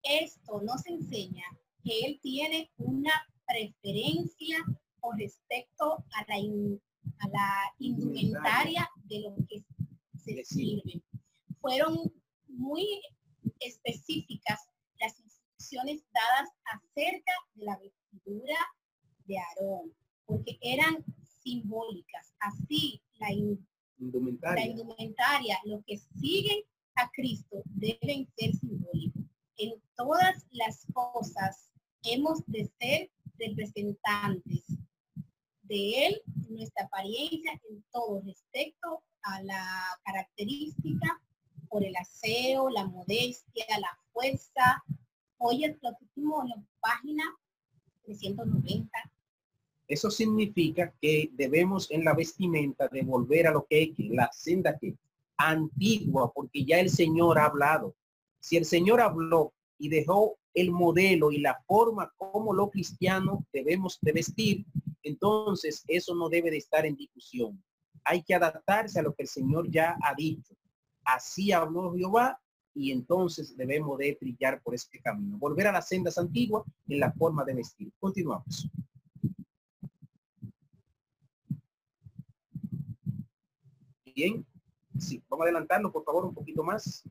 [0.03, 1.45] esto nos enseña
[1.83, 3.13] que él tiene una
[3.47, 4.59] preferencia
[5.01, 6.37] con respecto a la,
[7.19, 9.65] a la indumentaria de lo que
[10.17, 11.03] se sirve.
[11.61, 12.13] Fueron
[12.47, 12.87] muy
[13.61, 14.69] específicas
[15.01, 18.57] las instrucciones dadas acerca de la vestidura
[19.27, 19.95] de Aarón,
[20.27, 21.05] porque eran
[21.43, 22.35] simbólicas.
[22.41, 23.33] Así la
[23.99, 26.63] indumentaria, la indumentaria lo que siguen
[26.97, 29.25] a Cristo deben ser simbólicos
[29.59, 31.71] en todas las cosas
[32.05, 34.65] hemos de ser representantes
[35.63, 41.21] de él, nuestra apariencia en todo respecto a la característica
[41.69, 44.83] por el aseo, la modestia, la fuerza.
[45.37, 47.25] Hoy es lo que la página
[48.05, 48.89] 390
[49.89, 54.79] Eso significa que debemos en la vestimenta de volver a lo que es la senda
[54.79, 54.95] que
[55.39, 57.95] antigua, porque ya el Señor ha hablado.
[58.39, 63.99] Si el Señor habló y dejó el modelo y la forma como los cristianos debemos
[64.03, 64.67] de vestir,
[65.03, 67.63] entonces eso no debe de estar en discusión.
[68.05, 70.55] Hay que adaptarse a lo que el Señor ya ha dicho.
[71.05, 72.39] Así habló Jehová
[72.75, 75.39] y entonces debemos de brillar por este camino.
[75.39, 77.91] Volver a las sendas antiguas en la forma de vestir.
[77.99, 78.69] Continuamos.
[84.19, 84.45] Bien,
[84.99, 87.05] sí, vamos a adelantarlo por favor un poquito más.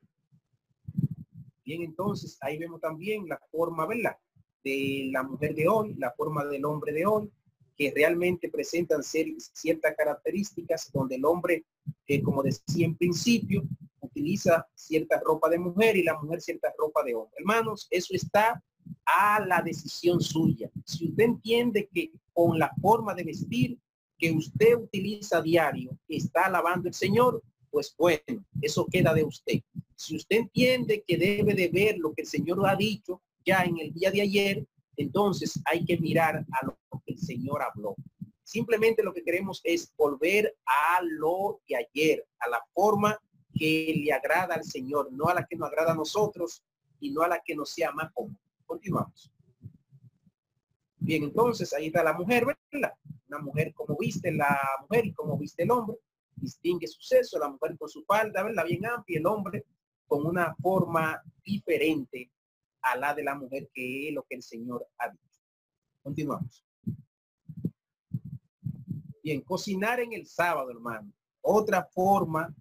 [1.63, 4.17] Bien, entonces ahí vemos también la forma, ¿verdad?
[4.61, 7.31] De la mujer de hoy, la forma del hombre de hoy,
[7.77, 11.63] que realmente presentan ciertas características donde el hombre,
[12.07, 13.63] eh, como decía en principio,
[14.01, 17.35] utiliza cierta ropa de mujer y la mujer cierta ropa de hombre.
[17.37, 18.61] Hermanos, eso está
[19.05, 20.69] a la decisión suya.
[20.83, 23.79] Si usted entiende que con la forma de vestir
[24.17, 29.61] que usted utiliza diario está alabando el Señor, pues bueno, eso queda de usted.
[29.95, 33.77] Si usted entiende que debe de ver lo que el Señor ha dicho ya en
[33.79, 37.95] el día de ayer, entonces hay que mirar a lo que el Señor habló.
[38.43, 43.19] Simplemente lo que queremos es volver a lo de ayer, a la forma
[43.53, 46.63] que le agrada al Señor, no a la que nos agrada a nosotros
[46.99, 48.39] y no a la que nos sea más cómodo.
[48.65, 49.31] Continuamos.
[50.99, 52.93] Bien, entonces ahí está la mujer, ¿verdad?
[53.27, 55.97] Una mujer como viste la mujer y como viste el hombre.
[56.35, 58.65] Distingue su sexo, la mujer con su falda, ¿verdad?
[58.65, 59.65] Bien amplia, el hombre
[60.07, 62.31] con una forma diferente
[62.81, 65.41] a la de la mujer que es lo que el Señor ha dicho.
[66.01, 66.63] Continuamos.
[69.21, 71.11] Bien, cocinar en el sábado, hermano.
[71.41, 72.53] Otra forma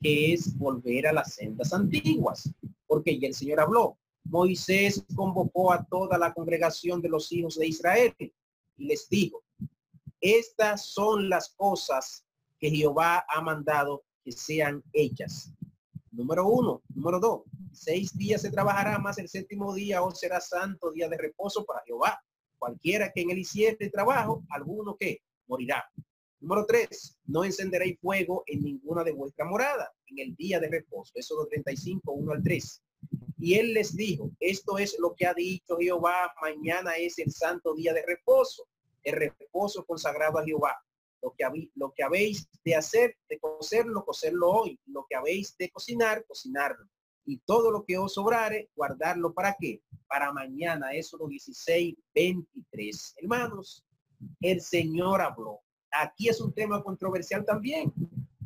[0.00, 2.50] que es volver a las sendas antiguas,
[2.86, 3.98] porque ya el Señor habló.
[4.24, 9.42] Moisés convocó a toda la congregación de los hijos de Israel y les dijo,
[10.20, 12.24] estas son las cosas
[12.58, 15.52] que Jehová ha mandado que sean hechas
[16.16, 16.82] Número uno.
[16.94, 17.42] Número dos.
[17.72, 21.82] Seis días se trabajará más el séptimo día o será santo día de reposo para
[21.84, 22.18] Jehová.
[22.58, 25.84] Cualquiera que en él hiciere trabajo, alguno que morirá.
[26.40, 31.12] Número tres, no encenderéis fuego en ninguna de vuestra morada en el día de reposo.
[31.14, 32.82] Eso 35, 1 al 3.
[33.38, 37.74] Y él les dijo, esto es lo que ha dicho Jehová, mañana es el santo
[37.74, 38.66] día de reposo,
[39.06, 40.76] el reposo consagrado a Jehová
[41.22, 44.78] lo que, habéis, lo que habéis de hacer, de cocerlo, cocerlo hoy.
[44.86, 46.86] Lo que habéis de cocinar, cocinarlo.
[47.24, 49.82] Y todo lo que os sobrare, guardarlo para qué?
[50.06, 53.14] Para mañana, eso lo 16, 23.
[53.16, 53.84] Hermanos,
[54.40, 55.60] el Señor habló.
[55.90, 57.92] Aquí es un tema controversial también,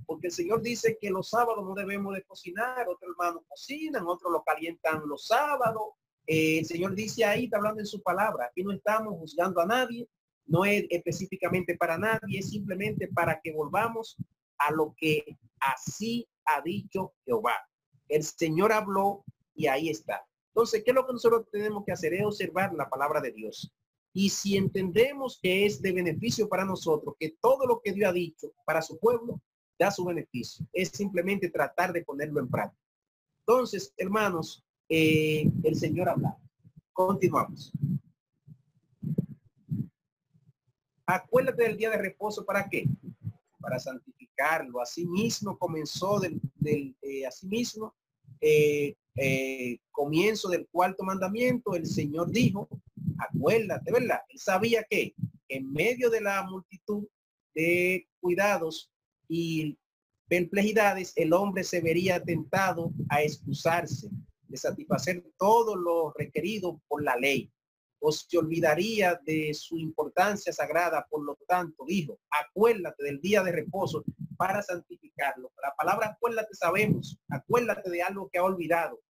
[0.06, 4.32] porque el Señor dice que los sábados no debemos de cocinar, otros hermanos cocinan, otros
[4.32, 5.82] lo calientan los sábados.
[6.26, 9.66] Eh, el Señor dice ahí, está hablando en su palabra, aquí no estamos juzgando a
[9.66, 10.08] nadie,
[10.50, 14.16] no es específicamente para nadie, es simplemente para que volvamos
[14.58, 17.54] a lo que así ha dicho Jehová.
[18.08, 20.26] El Señor habló y ahí está.
[20.48, 22.14] Entonces, ¿qué es lo que nosotros tenemos que hacer?
[22.14, 23.72] Es observar la palabra de Dios.
[24.12, 28.12] Y si entendemos que es de beneficio para nosotros, que todo lo que Dios ha
[28.12, 29.40] dicho para su pueblo
[29.78, 32.82] da su beneficio, es simplemente tratar de ponerlo en práctica.
[33.46, 36.36] Entonces, hermanos, eh, el Señor habla.
[36.92, 37.72] Continuamos.
[41.12, 42.84] Acuérdate del día de reposo, ¿para qué?
[43.58, 44.80] Para santificarlo.
[44.80, 47.94] Asimismo comenzó del, del eh, asimismo
[48.40, 52.68] eh, eh, comienzo del cuarto mandamiento, el Señor dijo,
[53.18, 54.20] acuérdate, ¿verdad?
[54.28, 55.14] Él sabía que
[55.48, 57.06] en medio de la multitud
[57.54, 58.90] de cuidados
[59.28, 59.76] y
[60.28, 64.08] perplejidades, el hombre se vería tentado a excusarse
[64.46, 67.50] de satisfacer todo lo requerido por la ley
[68.00, 71.06] o se olvidaría de su importancia sagrada.
[71.08, 74.04] Por lo tanto, dijo, acuérdate del día de reposo
[74.36, 75.52] para santificarlo.
[75.62, 79.00] La palabra acuérdate sabemos, acuérdate de algo que ha olvidado.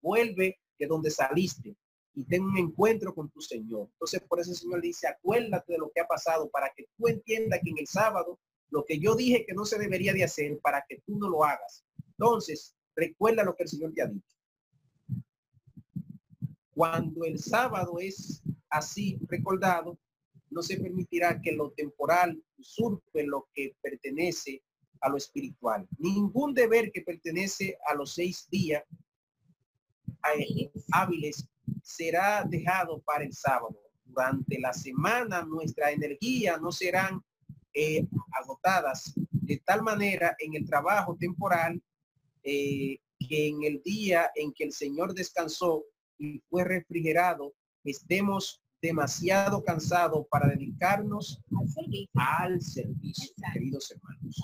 [0.00, 1.74] Vuelve de donde saliste
[2.14, 3.88] y ten un encuentro con tu Señor.
[3.92, 7.08] Entonces, por eso el Señor dice, acuérdate de lo que ha pasado para que tú
[7.08, 8.38] entiendas que en el sábado
[8.70, 11.44] lo que yo dije que no se debería de hacer para que tú no lo
[11.44, 11.84] hagas.
[12.18, 14.33] Entonces, recuerda lo que el Señor te ha dicho.
[16.74, 19.96] Cuando el sábado es así recordado,
[20.50, 24.62] no se permitirá que lo temporal usurpe lo que pertenece
[25.00, 25.86] a lo espiritual.
[25.98, 28.82] Ningún deber que pertenece a los seis días
[30.92, 31.46] hábiles
[31.82, 33.78] será dejado para el sábado.
[34.04, 37.22] Durante la semana nuestra energía no serán
[37.72, 41.80] eh, agotadas de tal manera en el trabajo temporal
[42.42, 45.84] eh, que en el día en que el Señor descansó
[46.18, 52.10] y fue refrigerado, estemos demasiado cansados para dedicarnos al servicio.
[52.14, 54.42] al servicio, queridos hermanos.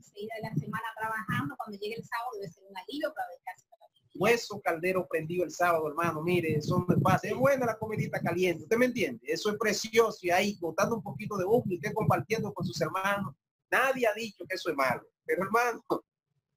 [0.00, 3.66] Seguida de la semana trabajando, cuando llegue el sábado debe ser un alivio para dedicarse.
[4.14, 6.22] Hueso caldero prendido el sábado, hermano.
[6.22, 7.30] Mire, eso es fácil.
[7.30, 8.64] Es buena la comidita caliente.
[8.64, 9.20] ¿Usted me entiende?
[9.26, 10.18] Eso es precioso.
[10.22, 13.34] Y ahí, botando un poquito de humo y usted compartiendo con sus hermanos.
[13.70, 15.02] Nadie ha dicho que eso es malo.
[15.24, 15.82] Pero, hermano,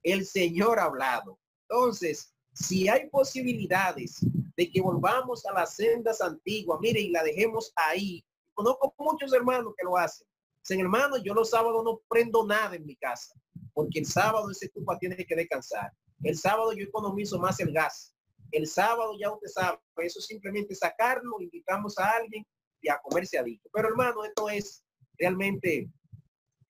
[0.02, 1.38] el Señor ha hablado.
[1.68, 4.24] Entonces, si hay posibilidades
[4.56, 8.24] de que volvamos a las sendas antiguas, mire, y la dejemos ahí.
[8.54, 10.26] Conozco muchos hermanos que lo hacen.
[10.60, 13.34] Dicen, hermano, yo los sábados no prendo nada en mi casa,
[13.74, 15.92] porque el sábado ese estufa tiene que descansar.
[16.22, 18.14] El sábado yo economizo más el gas.
[18.50, 22.46] El sábado ya usted sabe, eso es simplemente sacarlo, invitamos a alguien
[22.80, 23.68] y a comerse adicto.
[23.70, 24.82] Pero hermano, esto es
[25.18, 25.90] realmente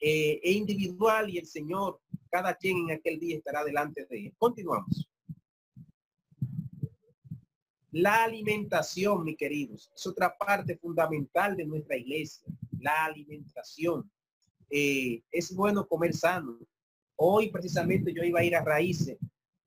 [0.01, 4.35] eh, individual y el Señor, cada quien en aquel día estará delante de él.
[4.37, 5.09] Continuamos.
[7.99, 12.47] La alimentación, mis queridos, es otra parte fundamental de nuestra iglesia.
[12.79, 14.11] La alimentación.
[14.69, 16.59] Eh, es bueno comer sano.
[17.17, 19.17] Hoy precisamente yo iba a ir a Raíces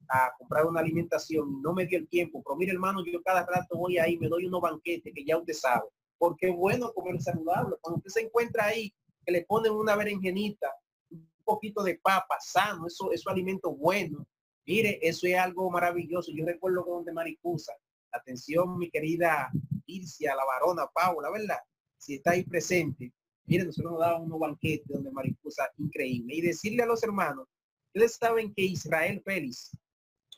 [0.08, 1.60] a comprar una alimentación.
[1.64, 4.46] No me dio el tiempo, pero mire hermano, yo cada rato voy ahí, me doy
[4.46, 5.88] unos banquetes que ya usted sabe.
[6.20, 7.78] Porque es bueno comer saludable.
[7.82, 8.94] Cuando usted se encuentra ahí,
[9.26, 10.72] que le ponen una berenjenita,
[11.10, 14.24] un poquito de papa sano, eso es alimento bueno.
[14.68, 16.32] Mire, eso es algo maravilloso.
[16.32, 17.74] Yo recuerdo que donde Maricusa,
[18.12, 19.52] atención mi querida
[19.86, 21.60] Ircia, la varona Paula, ¿verdad?
[21.98, 23.14] Si está ahí presente,
[23.46, 26.36] miren, nosotros nos daban unos banquetes donde Maricusa, increíble.
[26.36, 27.48] Y decirle a los hermanos,
[27.88, 29.78] ustedes saben que Israel Félix,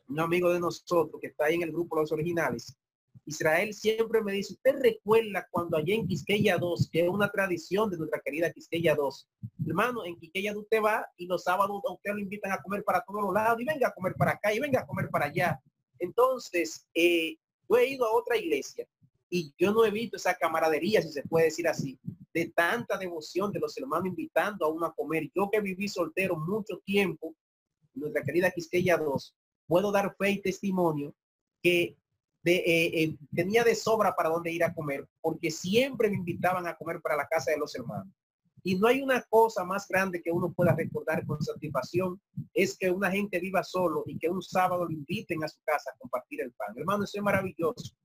[0.08, 2.76] un amigo de nosotros que está ahí en el grupo Los Originales,
[3.26, 7.90] Israel siempre me dice, usted recuerda cuando allá en Quisqueya 2, que es una tradición
[7.90, 9.30] de nuestra querida Quisqueya 2.
[9.68, 12.84] Hermano, en Quisqueya 2 usted va y los sábados a usted lo invitan a comer
[12.84, 15.26] para todos los lados y venga a comer para acá y venga a comer para
[15.26, 15.60] allá.
[16.00, 17.38] Entonces, eh,
[17.72, 18.86] yo he ido a otra iglesia
[19.30, 21.98] y yo no he visto esa camaradería, si se puede decir así,
[22.34, 25.30] de tanta devoción de los hermanos invitando a uno a comer.
[25.34, 27.34] Yo que viví soltero mucho tiempo,
[27.94, 29.36] nuestra querida Quisqueya 2,
[29.68, 31.16] puedo dar fe y testimonio
[31.64, 31.96] que
[32.44, 36.76] eh, eh, tenía de sobra para dónde ir a comer, porque siempre me invitaban a
[36.76, 38.14] comer para la casa de los hermanos.
[38.64, 42.22] Y no hay una cosa más grande que uno pueda recordar con satisfacción,
[42.54, 45.92] es que una gente viva solo y que un sábado lo inviten a su casa
[45.92, 46.74] a compartir el pan.
[46.76, 47.96] Hermano, eso es maravilloso.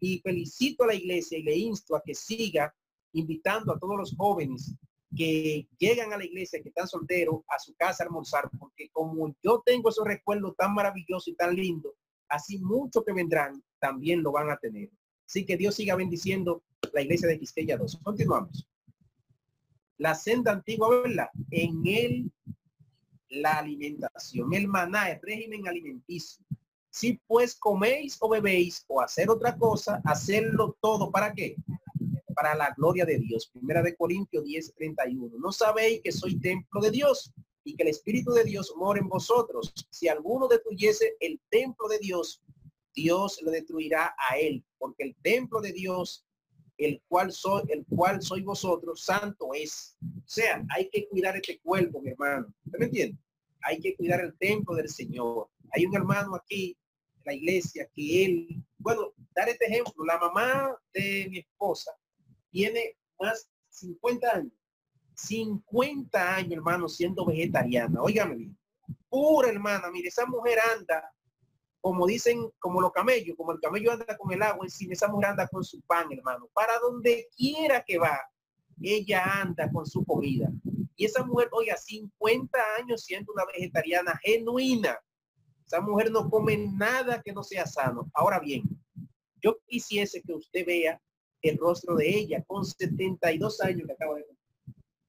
[0.00, 2.74] Y felicito a la iglesia y le insto a que siga
[3.12, 4.74] invitando a todos los jóvenes
[5.16, 9.34] que llegan a la iglesia, que están solteros, a su casa a almorzar, porque como
[9.42, 11.92] yo tengo esos recuerdos tan maravillosos y tan lindos,
[12.28, 14.90] así muchos que vendrán también lo van a tener.
[15.26, 18.00] Así que Dios siga bendiciendo la iglesia de Quisqueya 2.
[18.02, 18.68] Continuamos.
[19.98, 21.28] La senda antigua, ¿verdad?
[21.50, 22.32] En él
[23.28, 26.44] la alimentación, el maná, el régimen alimenticio.
[26.90, 31.56] Si pues coméis o bebéis o hacer otra cosa, hacerlo todo para qué?
[32.34, 33.48] Para la gloria de Dios.
[33.52, 35.38] Primera de Corintios 10, 31.
[35.38, 37.32] No sabéis que soy templo de Dios
[37.64, 39.72] y que el Espíritu de Dios mora en vosotros.
[39.90, 42.40] Si alguno destruyese el templo de Dios,
[42.94, 46.23] Dios lo destruirá a él, porque el templo de Dios,
[46.76, 49.96] el cual soy, el cual soy vosotros, santo es.
[50.02, 52.52] O sea, hay que cuidar este cuerpo, mi hermano.
[52.64, 53.18] ¿Usted me?
[53.62, 55.48] Hay que cuidar el templo del Señor.
[55.72, 56.76] Hay un hermano aquí
[57.16, 61.92] en la iglesia que él, bueno, dar este ejemplo, la mamá de mi esposa
[62.50, 64.52] tiene más 50 años
[65.14, 68.02] 50 años, hermano, siendo vegetariana.
[68.02, 68.58] Óigame bien.
[69.08, 71.13] Pura hermana, mire, esa mujer anda,
[71.84, 75.28] como dicen, como los camellos, como el camello anda con el agua encima, esa mujer
[75.28, 76.48] anda con su pan, hermano.
[76.54, 78.18] Para donde quiera que va,
[78.80, 80.50] ella anda con su comida.
[80.96, 84.98] Y esa mujer, oiga, 50 años siendo una vegetariana genuina.
[85.66, 88.10] Esa mujer no come nada que no sea sano.
[88.14, 88.62] Ahora bien,
[89.42, 90.98] yo quisiese que usted vea
[91.42, 94.24] el rostro de ella con 72 años que acaba de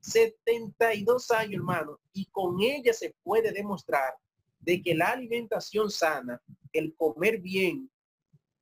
[0.02, 4.14] 72 años, hermano, y con ella se puede demostrar
[4.66, 6.42] de que la alimentación sana,
[6.74, 7.90] el comer bien,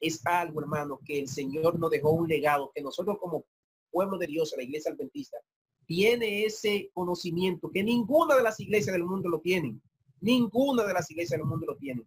[0.02, 3.46] es algo, hermano, que el Señor nos dejó un legado, que nosotros como
[3.90, 5.38] pueblo de Dios, la iglesia adventista,
[5.86, 9.82] tiene ese conocimiento que ninguna de las iglesias del mundo lo tienen.
[10.20, 12.06] Ninguna de las iglesias del mundo lo tienen.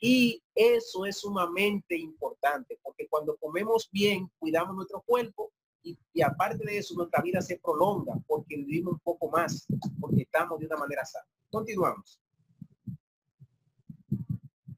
[0.00, 5.52] Y eso es sumamente importante, porque cuando comemos bien, cuidamos nuestro cuerpo
[5.84, 9.66] y, y, aparte de eso, nuestra vida se prolonga porque vivimos un poco más,
[10.00, 11.26] porque estamos de una manera sana.
[11.50, 12.21] Continuamos.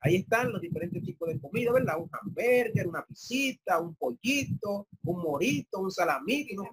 [0.05, 1.99] Ahí están los diferentes tipos de comida, ¿verdad?
[1.99, 6.69] Un hamburger, una pisita, un pollito, un morito, un salamito, unos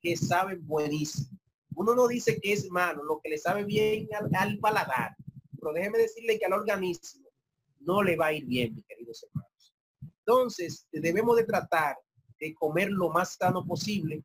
[0.00, 1.36] que saben buenísimo.
[1.74, 5.16] Uno no dice que es malo, lo que le sabe bien al, al paladar.
[5.58, 7.28] Pero déjeme decirle que al organismo
[7.80, 9.74] no le va a ir bien, mis queridos hermanos.
[10.20, 11.96] Entonces, debemos de tratar
[12.38, 14.22] de comer lo más sano posible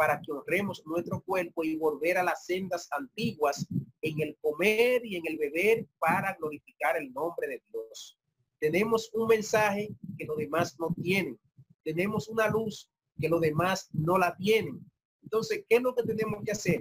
[0.00, 3.66] para que honremos nuestro cuerpo y volver a las sendas antiguas
[4.00, 8.18] en el comer y en el beber para glorificar el nombre de Dios.
[8.58, 11.38] Tenemos un mensaje que los demás no tienen.
[11.84, 12.90] Tenemos una luz
[13.20, 14.80] que los demás no la tienen.
[15.22, 16.80] Entonces, ¿qué es lo que tenemos que hacer?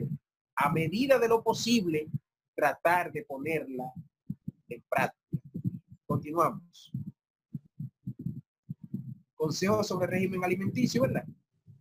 [0.56, 2.08] A medida de lo posible,
[2.56, 3.92] tratar de ponerla
[4.70, 5.44] en práctica.
[6.06, 6.94] Continuamos.
[9.36, 11.26] Consejo sobre régimen alimenticio, ¿verdad?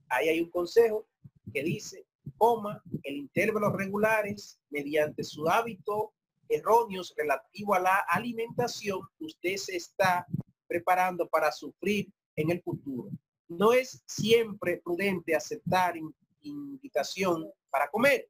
[0.09, 1.07] Ahí hay un consejo
[1.53, 6.13] que dice, coma el intervalos regulares mediante su hábito
[6.49, 10.27] erróneos relativo a la alimentación, usted se está
[10.67, 13.11] preparando para sufrir en el futuro.
[13.49, 15.95] No es siempre prudente aceptar
[16.41, 18.29] invitación para comer,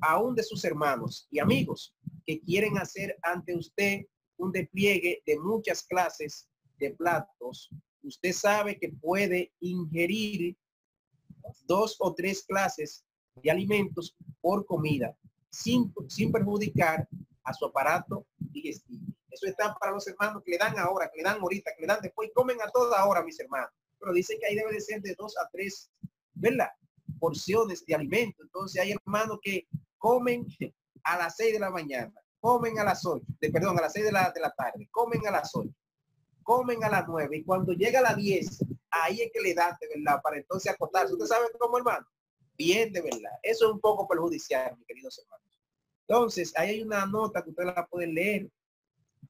[0.00, 1.94] aún de sus hermanos y amigos
[2.24, 4.02] que quieren hacer ante usted
[4.36, 6.48] un despliegue de muchas clases
[6.78, 7.70] de platos.
[8.02, 10.56] Usted sabe que puede ingerir
[11.66, 13.04] dos o tres clases
[13.42, 15.16] de alimentos por comida
[15.50, 17.08] sin, sin perjudicar
[17.44, 19.06] a su aparato digestivo.
[19.30, 21.86] Eso está para los hermanos que le dan ahora, que le dan ahorita, que le
[21.86, 23.70] dan después, comen a toda hora, mis hermanos.
[23.98, 25.90] Pero dice que ahí debe de ser de dos a tres,
[26.34, 26.68] ¿verdad?
[27.18, 28.42] Porciones de alimento.
[28.42, 29.66] Entonces hay hermanos que
[29.98, 30.46] comen
[31.04, 34.04] a las seis de la mañana, comen a las ocho, de, perdón, a las seis
[34.04, 35.74] de la, de la tarde, comen a las ocho,
[36.42, 39.76] comen a las nueve y cuando llega a las diez, ahí es que le dan
[39.80, 41.14] de verdad para entonces acostarse.
[41.14, 42.06] ¿Usted sabe cómo, hermano?
[42.56, 43.32] Bien, de verdad.
[43.42, 45.60] Eso es un poco perjudicial, mis queridos hermanos.
[46.06, 48.50] Entonces, ahí hay una nota que usted la puede leer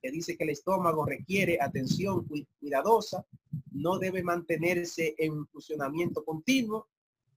[0.02, 2.26] que dice que el estómago requiere atención
[2.58, 3.24] cuidadosa,
[3.70, 6.88] no debe mantenerse en funcionamiento continuo,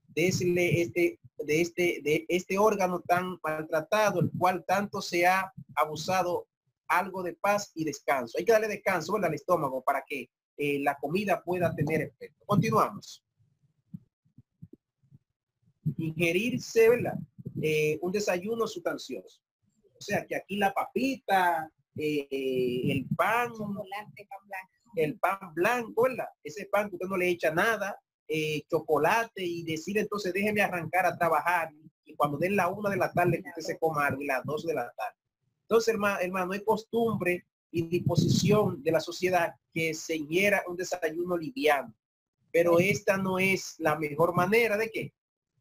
[0.07, 6.47] decirle este, de este, de este órgano tan maltratado, el cual tanto se ha abusado
[6.87, 8.37] algo de paz y descanso.
[8.37, 12.45] Hay que darle descanso al estómago para que eh, la comida pueda tener efecto.
[12.45, 13.23] Continuamos.
[15.97, 17.17] Ingerirse, ¿verdad?
[17.61, 19.41] Eh, un desayuno sustancioso.
[19.97, 22.27] O sea, que aquí la papita, eh,
[22.91, 23.51] el pan,
[24.95, 26.27] el pan blanco, ¿verdad?
[26.43, 27.97] Ese pan que usted no le echa nada,
[28.69, 31.71] chocolate y decir entonces déjeme arrancar a trabajar
[32.05, 34.43] y cuando den la una de la tarde que usted se coma algo y las
[34.43, 35.17] dos de la tarde.
[35.67, 41.35] Entonces, hermano, hermano, es costumbre y disposición de la sociedad que se ingiera un desayuno
[41.37, 41.93] liviano.
[42.51, 45.13] Pero esta no es la mejor manera de que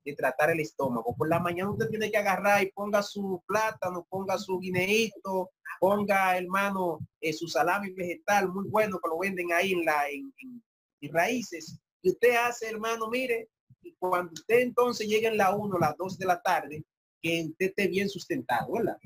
[0.05, 1.15] de tratar el estómago.
[1.17, 5.51] Por la mañana usted tiene que agarrar y ponga su plátano, ponga su guineíto,
[5.81, 10.33] ponga, hermano, eh, su salami vegetal muy bueno que lo venden ahí en la en,
[11.13, 11.79] raíces.
[12.01, 13.49] Y usted hace, hermano, mire,
[13.83, 16.85] y cuando usted entonces llegue en la 1, las 2 de la tarde,
[17.21, 18.97] que usted esté bien sustentado, ¿verdad?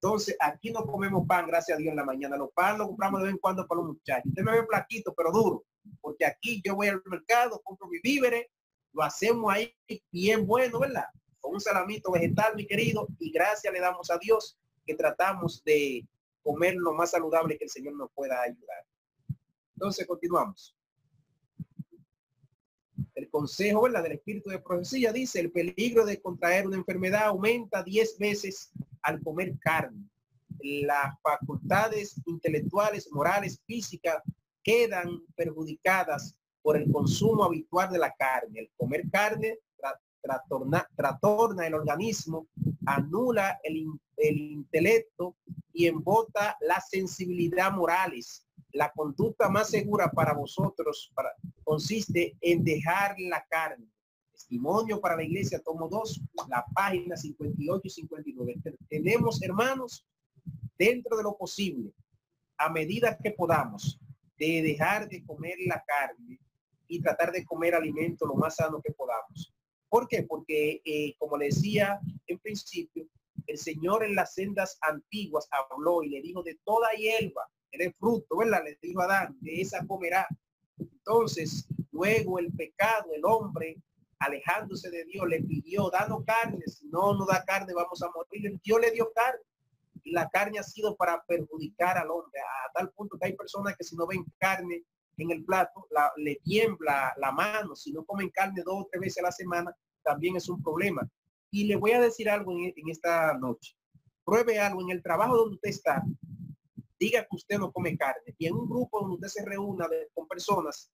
[0.00, 2.36] Entonces, aquí no comemos pan, gracias a Dios, en la mañana.
[2.36, 4.26] Los pan lo compramos de vez en cuando para los muchachos.
[4.26, 5.64] Usted me ve plaquito, pero duro.
[6.00, 8.46] Porque aquí yo voy al mercado, compro mi víveres
[8.92, 9.74] lo hacemos ahí
[10.10, 11.04] bien bueno, ¿verdad?
[11.40, 16.06] Con un salamito vegetal, mi querido, y gracias le damos a Dios que tratamos de
[16.42, 18.84] comer lo más saludable que el Señor nos pueda ayudar.
[19.74, 20.74] Entonces, continuamos.
[23.14, 24.02] El consejo ¿verdad?
[24.02, 28.70] del espíritu de profecía dice, el peligro de contraer una enfermedad aumenta 10 veces
[29.08, 30.04] al comer carne.
[30.60, 34.22] Las facultades intelectuales, morales, físicas
[34.62, 38.60] quedan perjudicadas por el consumo habitual de la carne.
[38.60, 39.58] El comer carne
[40.94, 42.48] tratorna, el organismo,
[42.84, 43.86] anula el,
[44.18, 45.36] intelecto
[45.72, 48.44] y embota la sensibilidad morales.
[48.72, 51.30] La conducta más segura para vosotros para,
[51.64, 53.86] consiste en dejar la carne.
[54.38, 58.60] Testimonio para la iglesia, tomo 2, la página 58 y 59.
[58.88, 60.06] Tenemos, hermanos,
[60.78, 61.92] dentro de lo posible,
[62.56, 64.00] a medida que podamos,
[64.38, 66.38] de dejar de comer la carne,
[66.88, 69.52] y tratar de comer alimento lo más sano que podamos.
[69.88, 70.22] ¿Por qué?
[70.22, 73.06] Porque, eh, como le decía en principio,
[73.46, 78.38] el Señor en las sendas antiguas habló y le dijo de toda hierba, de fruto,
[78.38, 78.62] ¿verdad?
[78.64, 80.26] Le dijo a Adán, de esa comerá.
[80.78, 83.76] Entonces, luego el pecado, el hombre,
[84.18, 88.58] alejándose de Dios, le pidió, dando carne, si no nos da carne, vamos a morir.
[88.62, 89.40] Dios le dio carne.
[90.04, 93.76] Y la carne ha sido para perjudicar al hombre, a tal punto que hay personas
[93.76, 94.84] que si no ven carne,
[95.18, 99.18] en el plato, le tiembla la mano, si no comen carne dos o tres veces
[99.18, 101.08] a la semana, también es un problema.
[101.50, 103.76] Y le voy a decir algo en, esta noche.
[104.24, 106.02] Pruebe algo en el trabajo donde usted está.
[106.98, 108.34] Diga que usted no come carne.
[108.38, 110.90] Y en un grupo donde usted se reúna con personas,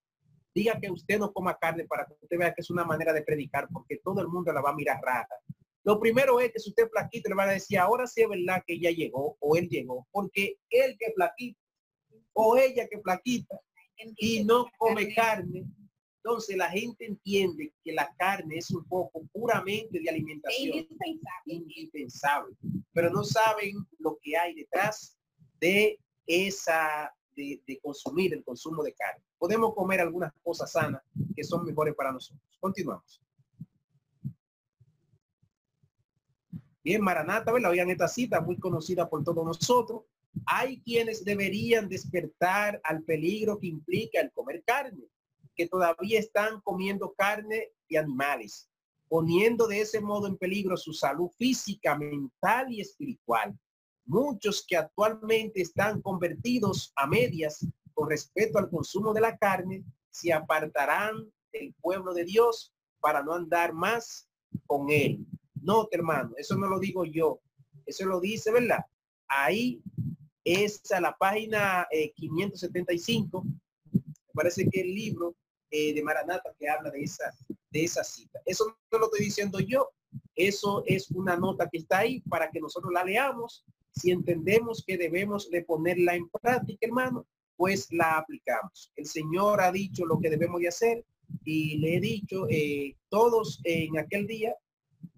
[0.54, 3.22] diga que usted no coma carne para que usted vea que es una manera de
[3.22, 5.28] predicar, porque todo el mundo la va a mirar rara.
[5.82, 8.62] Lo primero es que si usted flaquito le va a decir, ahora sí es verdad
[8.66, 11.58] que ella llegó o él llegó, porque él que flaquito
[12.32, 13.60] o ella que flaquita
[14.16, 15.64] y no come carne,
[16.24, 20.86] Entonces la gente entiende que la carne es un poco puramente de alimentación.
[21.44, 22.56] Indispensable,
[22.92, 25.18] pero no saben lo que hay detrás
[25.60, 29.24] de esa, de, consumir el consumo de carne.
[29.38, 31.02] Podemos comer algunas cosas sanas
[31.34, 32.56] que son mejores para nosotros.
[32.60, 33.20] Continuamos.
[36.82, 37.70] Bien, Maranata, ¿verdad?
[37.70, 40.02] Oigan esta cita muy conocida por todos nosotros.
[40.46, 45.04] Hay quienes deberían despertar al peligro que implica el comer carne,
[45.54, 48.68] que todavía están comiendo carne y animales,
[49.08, 53.58] poniendo de ese modo en peligro su salud física, mental y espiritual.
[54.06, 60.32] Muchos que actualmente están convertidos a medias con respecto al consumo de la carne, se
[60.32, 64.28] apartarán del pueblo de Dios para no andar más
[64.66, 65.24] con él.
[65.60, 67.40] No, hermano, eso no lo digo yo.
[67.86, 68.84] Eso lo dice, ¿verdad?
[69.28, 69.82] Ahí
[70.44, 73.44] es a la página 575.
[73.44, 73.50] Eh,
[73.92, 75.34] Me parece que el libro
[75.70, 77.32] eh, de Maranata que habla de esa,
[77.70, 78.40] de esa cita.
[78.44, 79.90] Eso no lo estoy diciendo yo.
[80.34, 83.64] Eso es una nota que está ahí para que nosotros la leamos.
[83.94, 87.26] Si entendemos que debemos de ponerla en práctica, hermano,
[87.56, 88.92] pues la aplicamos.
[88.96, 91.04] El Señor ha dicho lo que debemos de hacer
[91.44, 94.54] y le he dicho, eh, todos en aquel día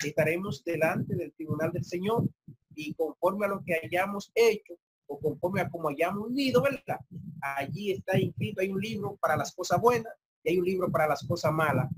[0.05, 2.29] estaremos delante del tribunal del Señor
[2.75, 4.75] y conforme a lo que hayamos hecho
[5.07, 7.01] o conforme a como hayamos unido, ¿verdad?
[7.41, 10.13] Allí está inscrito, hay un libro para las cosas buenas
[10.43, 11.89] y hay un libro para las cosas malas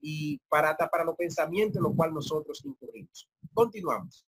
[0.00, 3.28] y para, para los pensamientos en los cuales nosotros incurrimos.
[3.52, 4.27] Continuamos.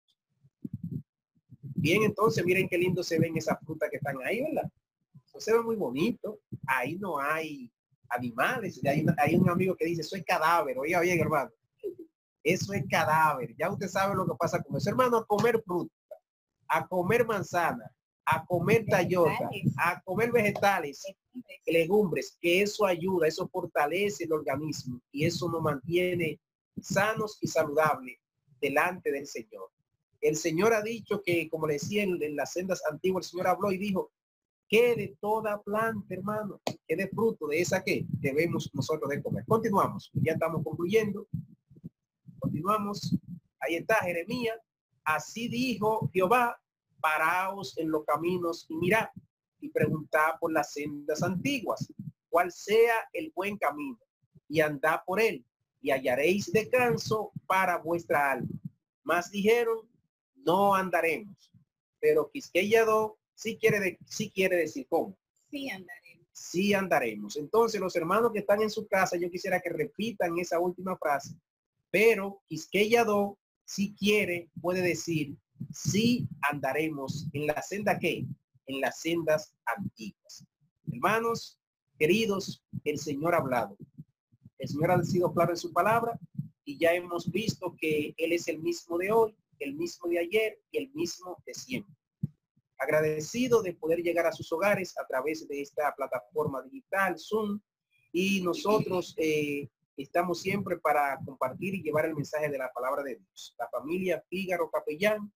[1.62, 4.70] Bien, entonces miren qué lindo se ven esas frutas que están ahí, ¿verdad?
[5.26, 6.40] Eso se ve muy bonito.
[6.66, 7.70] Ahí no hay
[8.08, 8.80] animales.
[9.18, 10.78] Hay, un amigo que dice, soy cadáver.
[10.78, 11.50] Oiga bien, hermano.
[12.42, 13.54] Eso es cadáver.
[13.56, 14.90] Ya usted sabe lo que pasa con eso.
[14.90, 15.92] Hermano, a comer fruta,
[16.68, 17.90] a comer manzana,
[18.24, 21.04] a comer tallota, a comer vegetales,
[21.66, 26.40] legumbres, que eso ayuda, eso fortalece el organismo y eso nos mantiene
[26.80, 28.18] sanos y saludables
[28.60, 29.70] delante del Señor.
[30.20, 33.72] El Señor ha dicho que, como le decía en, las sendas antiguas, el Señor habló
[33.72, 34.12] y dijo,
[34.68, 39.44] que de toda planta, hermano, que de fruto de esa que debemos nosotros de comer.
[39.46, 41.26] Continuamos, ya estamos concluyendo.
[42.38, 43.16] Continuamos.
[43.58, 44.58] Ahí está Jeremías.
[45.04, 46.56] Así dijo Jehová,
[47.00, 49.08] paraos en los caminos y mirad
[49.60, 51.92] y preguntad por las sendas antiguas,
[52.28, 53.98] cuál sea el buen camino
[54.48, 55.44] y andad por él
[55.80, 58.48] y hallaréis descanso para vuestra alma.
[59.02, 59.89] Más dijeron,
[60.44, 61.52] no andaremos,
[62.00, 65.16] pero Quisqueyado sí quiere, sí quiere decir cómo.
[65.50, 66.26] Sí andaremos.
[66.32, 67.36] Sí andaremos.
[67.36, 71.34] Entonces los hermanos que están en su casa, yo quisiera que repitan esa última frase
[71.90, 75.36] pero Quisqueyado si quiere, puede decir,
[75.72, 78.26] si andaremos en la senda que,
[78.66, 80.44] en las sendas antiguas.
[80.90, 81.58] Hermanos,
[81.98, 83.76] queridos, el Señor ha hablado.
[84.58, 86.18] El Señor ha sido claro en su palabra
[86.64, 90.58] y ya hemos visto que Él es el mismo de hoy, el mismo de ayer
[90.70, 91.94] y el mismo de siempre.
[92.78, 97.60] Agradecido de poder llegar a sus hogares a través de esta plataforma digital, Zoom,
[98.12, 99.68] y nosotros eh,
[100.02, 103.54] Estamos siempre para compartir y llevar el mensaje de la palabra de Dios.
[103.58, 105.30] La familia Fígaro Capellán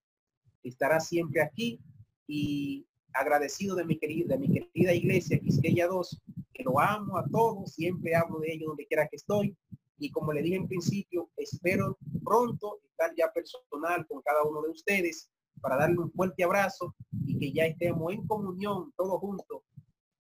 [0.63, 1.79] estará siempre aquí
[2.27, 6.23] y agradecido de mi querida, de mi querida iglesia Quisqueya 2,
[6.55, 9.55] que lo amo a todos, siempre hablo de ellos donde quiera que estoy.
[9.99, 14.71] Y como le dije en principio, espero pronto estar ya personal con cada uno de
[14.71, 15.31] ustedes
[15.61, 16.95] para darle un fuerte abrazo
[17.27, 19.63] y que ya estemos en comunión todos juntos,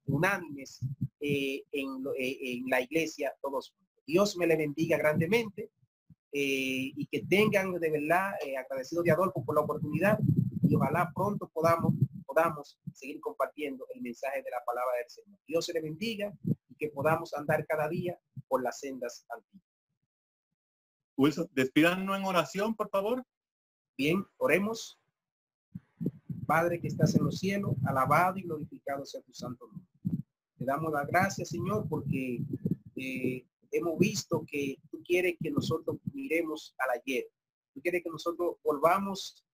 [0.06, 0.80] unánimes
[1.20, 3.74] eh, en, eh, en la iglesia todos.
[4.06, 5.70] Dios me le bendiga grandemente
[6.36, 10.18] eh, y que tengan de verdad eh, agradecido de Adolfo por la oportunidad
[10.62, 11.94] y ojalá pronto podamos,
[12.26, 15.38] podamos seguir compartiendo el mensaje de la palabra del Señor.
[15.46, 16.32] Dios se le bendiga
[16.68, 18.18] y que podamos andar cada día
[18.48, 19.53] por las sendas antiguas.
[21.16, 23.24] Wilson, en oración, por favor.
[23.96, 24.98] Bien, oremos.
[26.46, 29.88] Padre que estás en los cielos, alabado y glorificado sea tu santo nombre.
[30.58, 32.42] Te damos la gracia, Señor, porque
[32.96, 37.24] eh, hemos visto que tú quieres que nosotros miremos al ayer.
[37.72, 39.44] Tú quieres que nosotros volvamos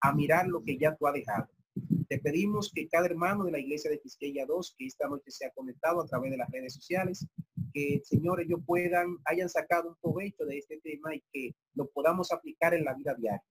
[0.00, 1.48] a mirar lo que ya tú has dejado.
[2.08, 5.46] Te pedimos que cada hermano de la iglesia de Quisqueya 2, que esta noche se
[5.46, 7.26] ha conectado a través de las redes sociales,
[7.72, 12.32] que señores ellos puedan, hayan sacado un provecho de este tema y que lo podamos
[12.32, 13.42] aplicar en la vida diaria.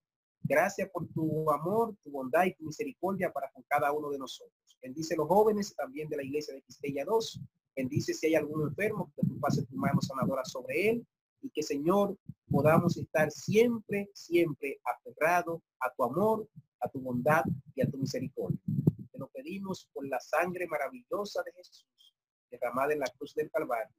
[0.44, 4.78] Gracias por tu amor, tu bondad y tu misericordia para con cada uno de nosotros.
[4.82, 7.42] Bendice los jóvenes también de la iglesia de Quisqueya 2
[7.76, 11.08] Bendice si hay algún enfermo, que tú pases tu mano sanadora sobre él
[11.42, 12.18] y que Señor
[12.50, 16.48] podamos estar siempre, siempre aferrados a tu amor,
[16.86, 17.44] a tu bondad
[17.76, 18.60] y a tu misericordia.
[19.12, 21.88] Te lo pedimos por la sangre maravillosa de Jesús
[22.50, 23.94] derramada en la cruz del Calvario.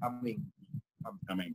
[0.00, 0.52] Amén.
[1.28, 1.54] Amén.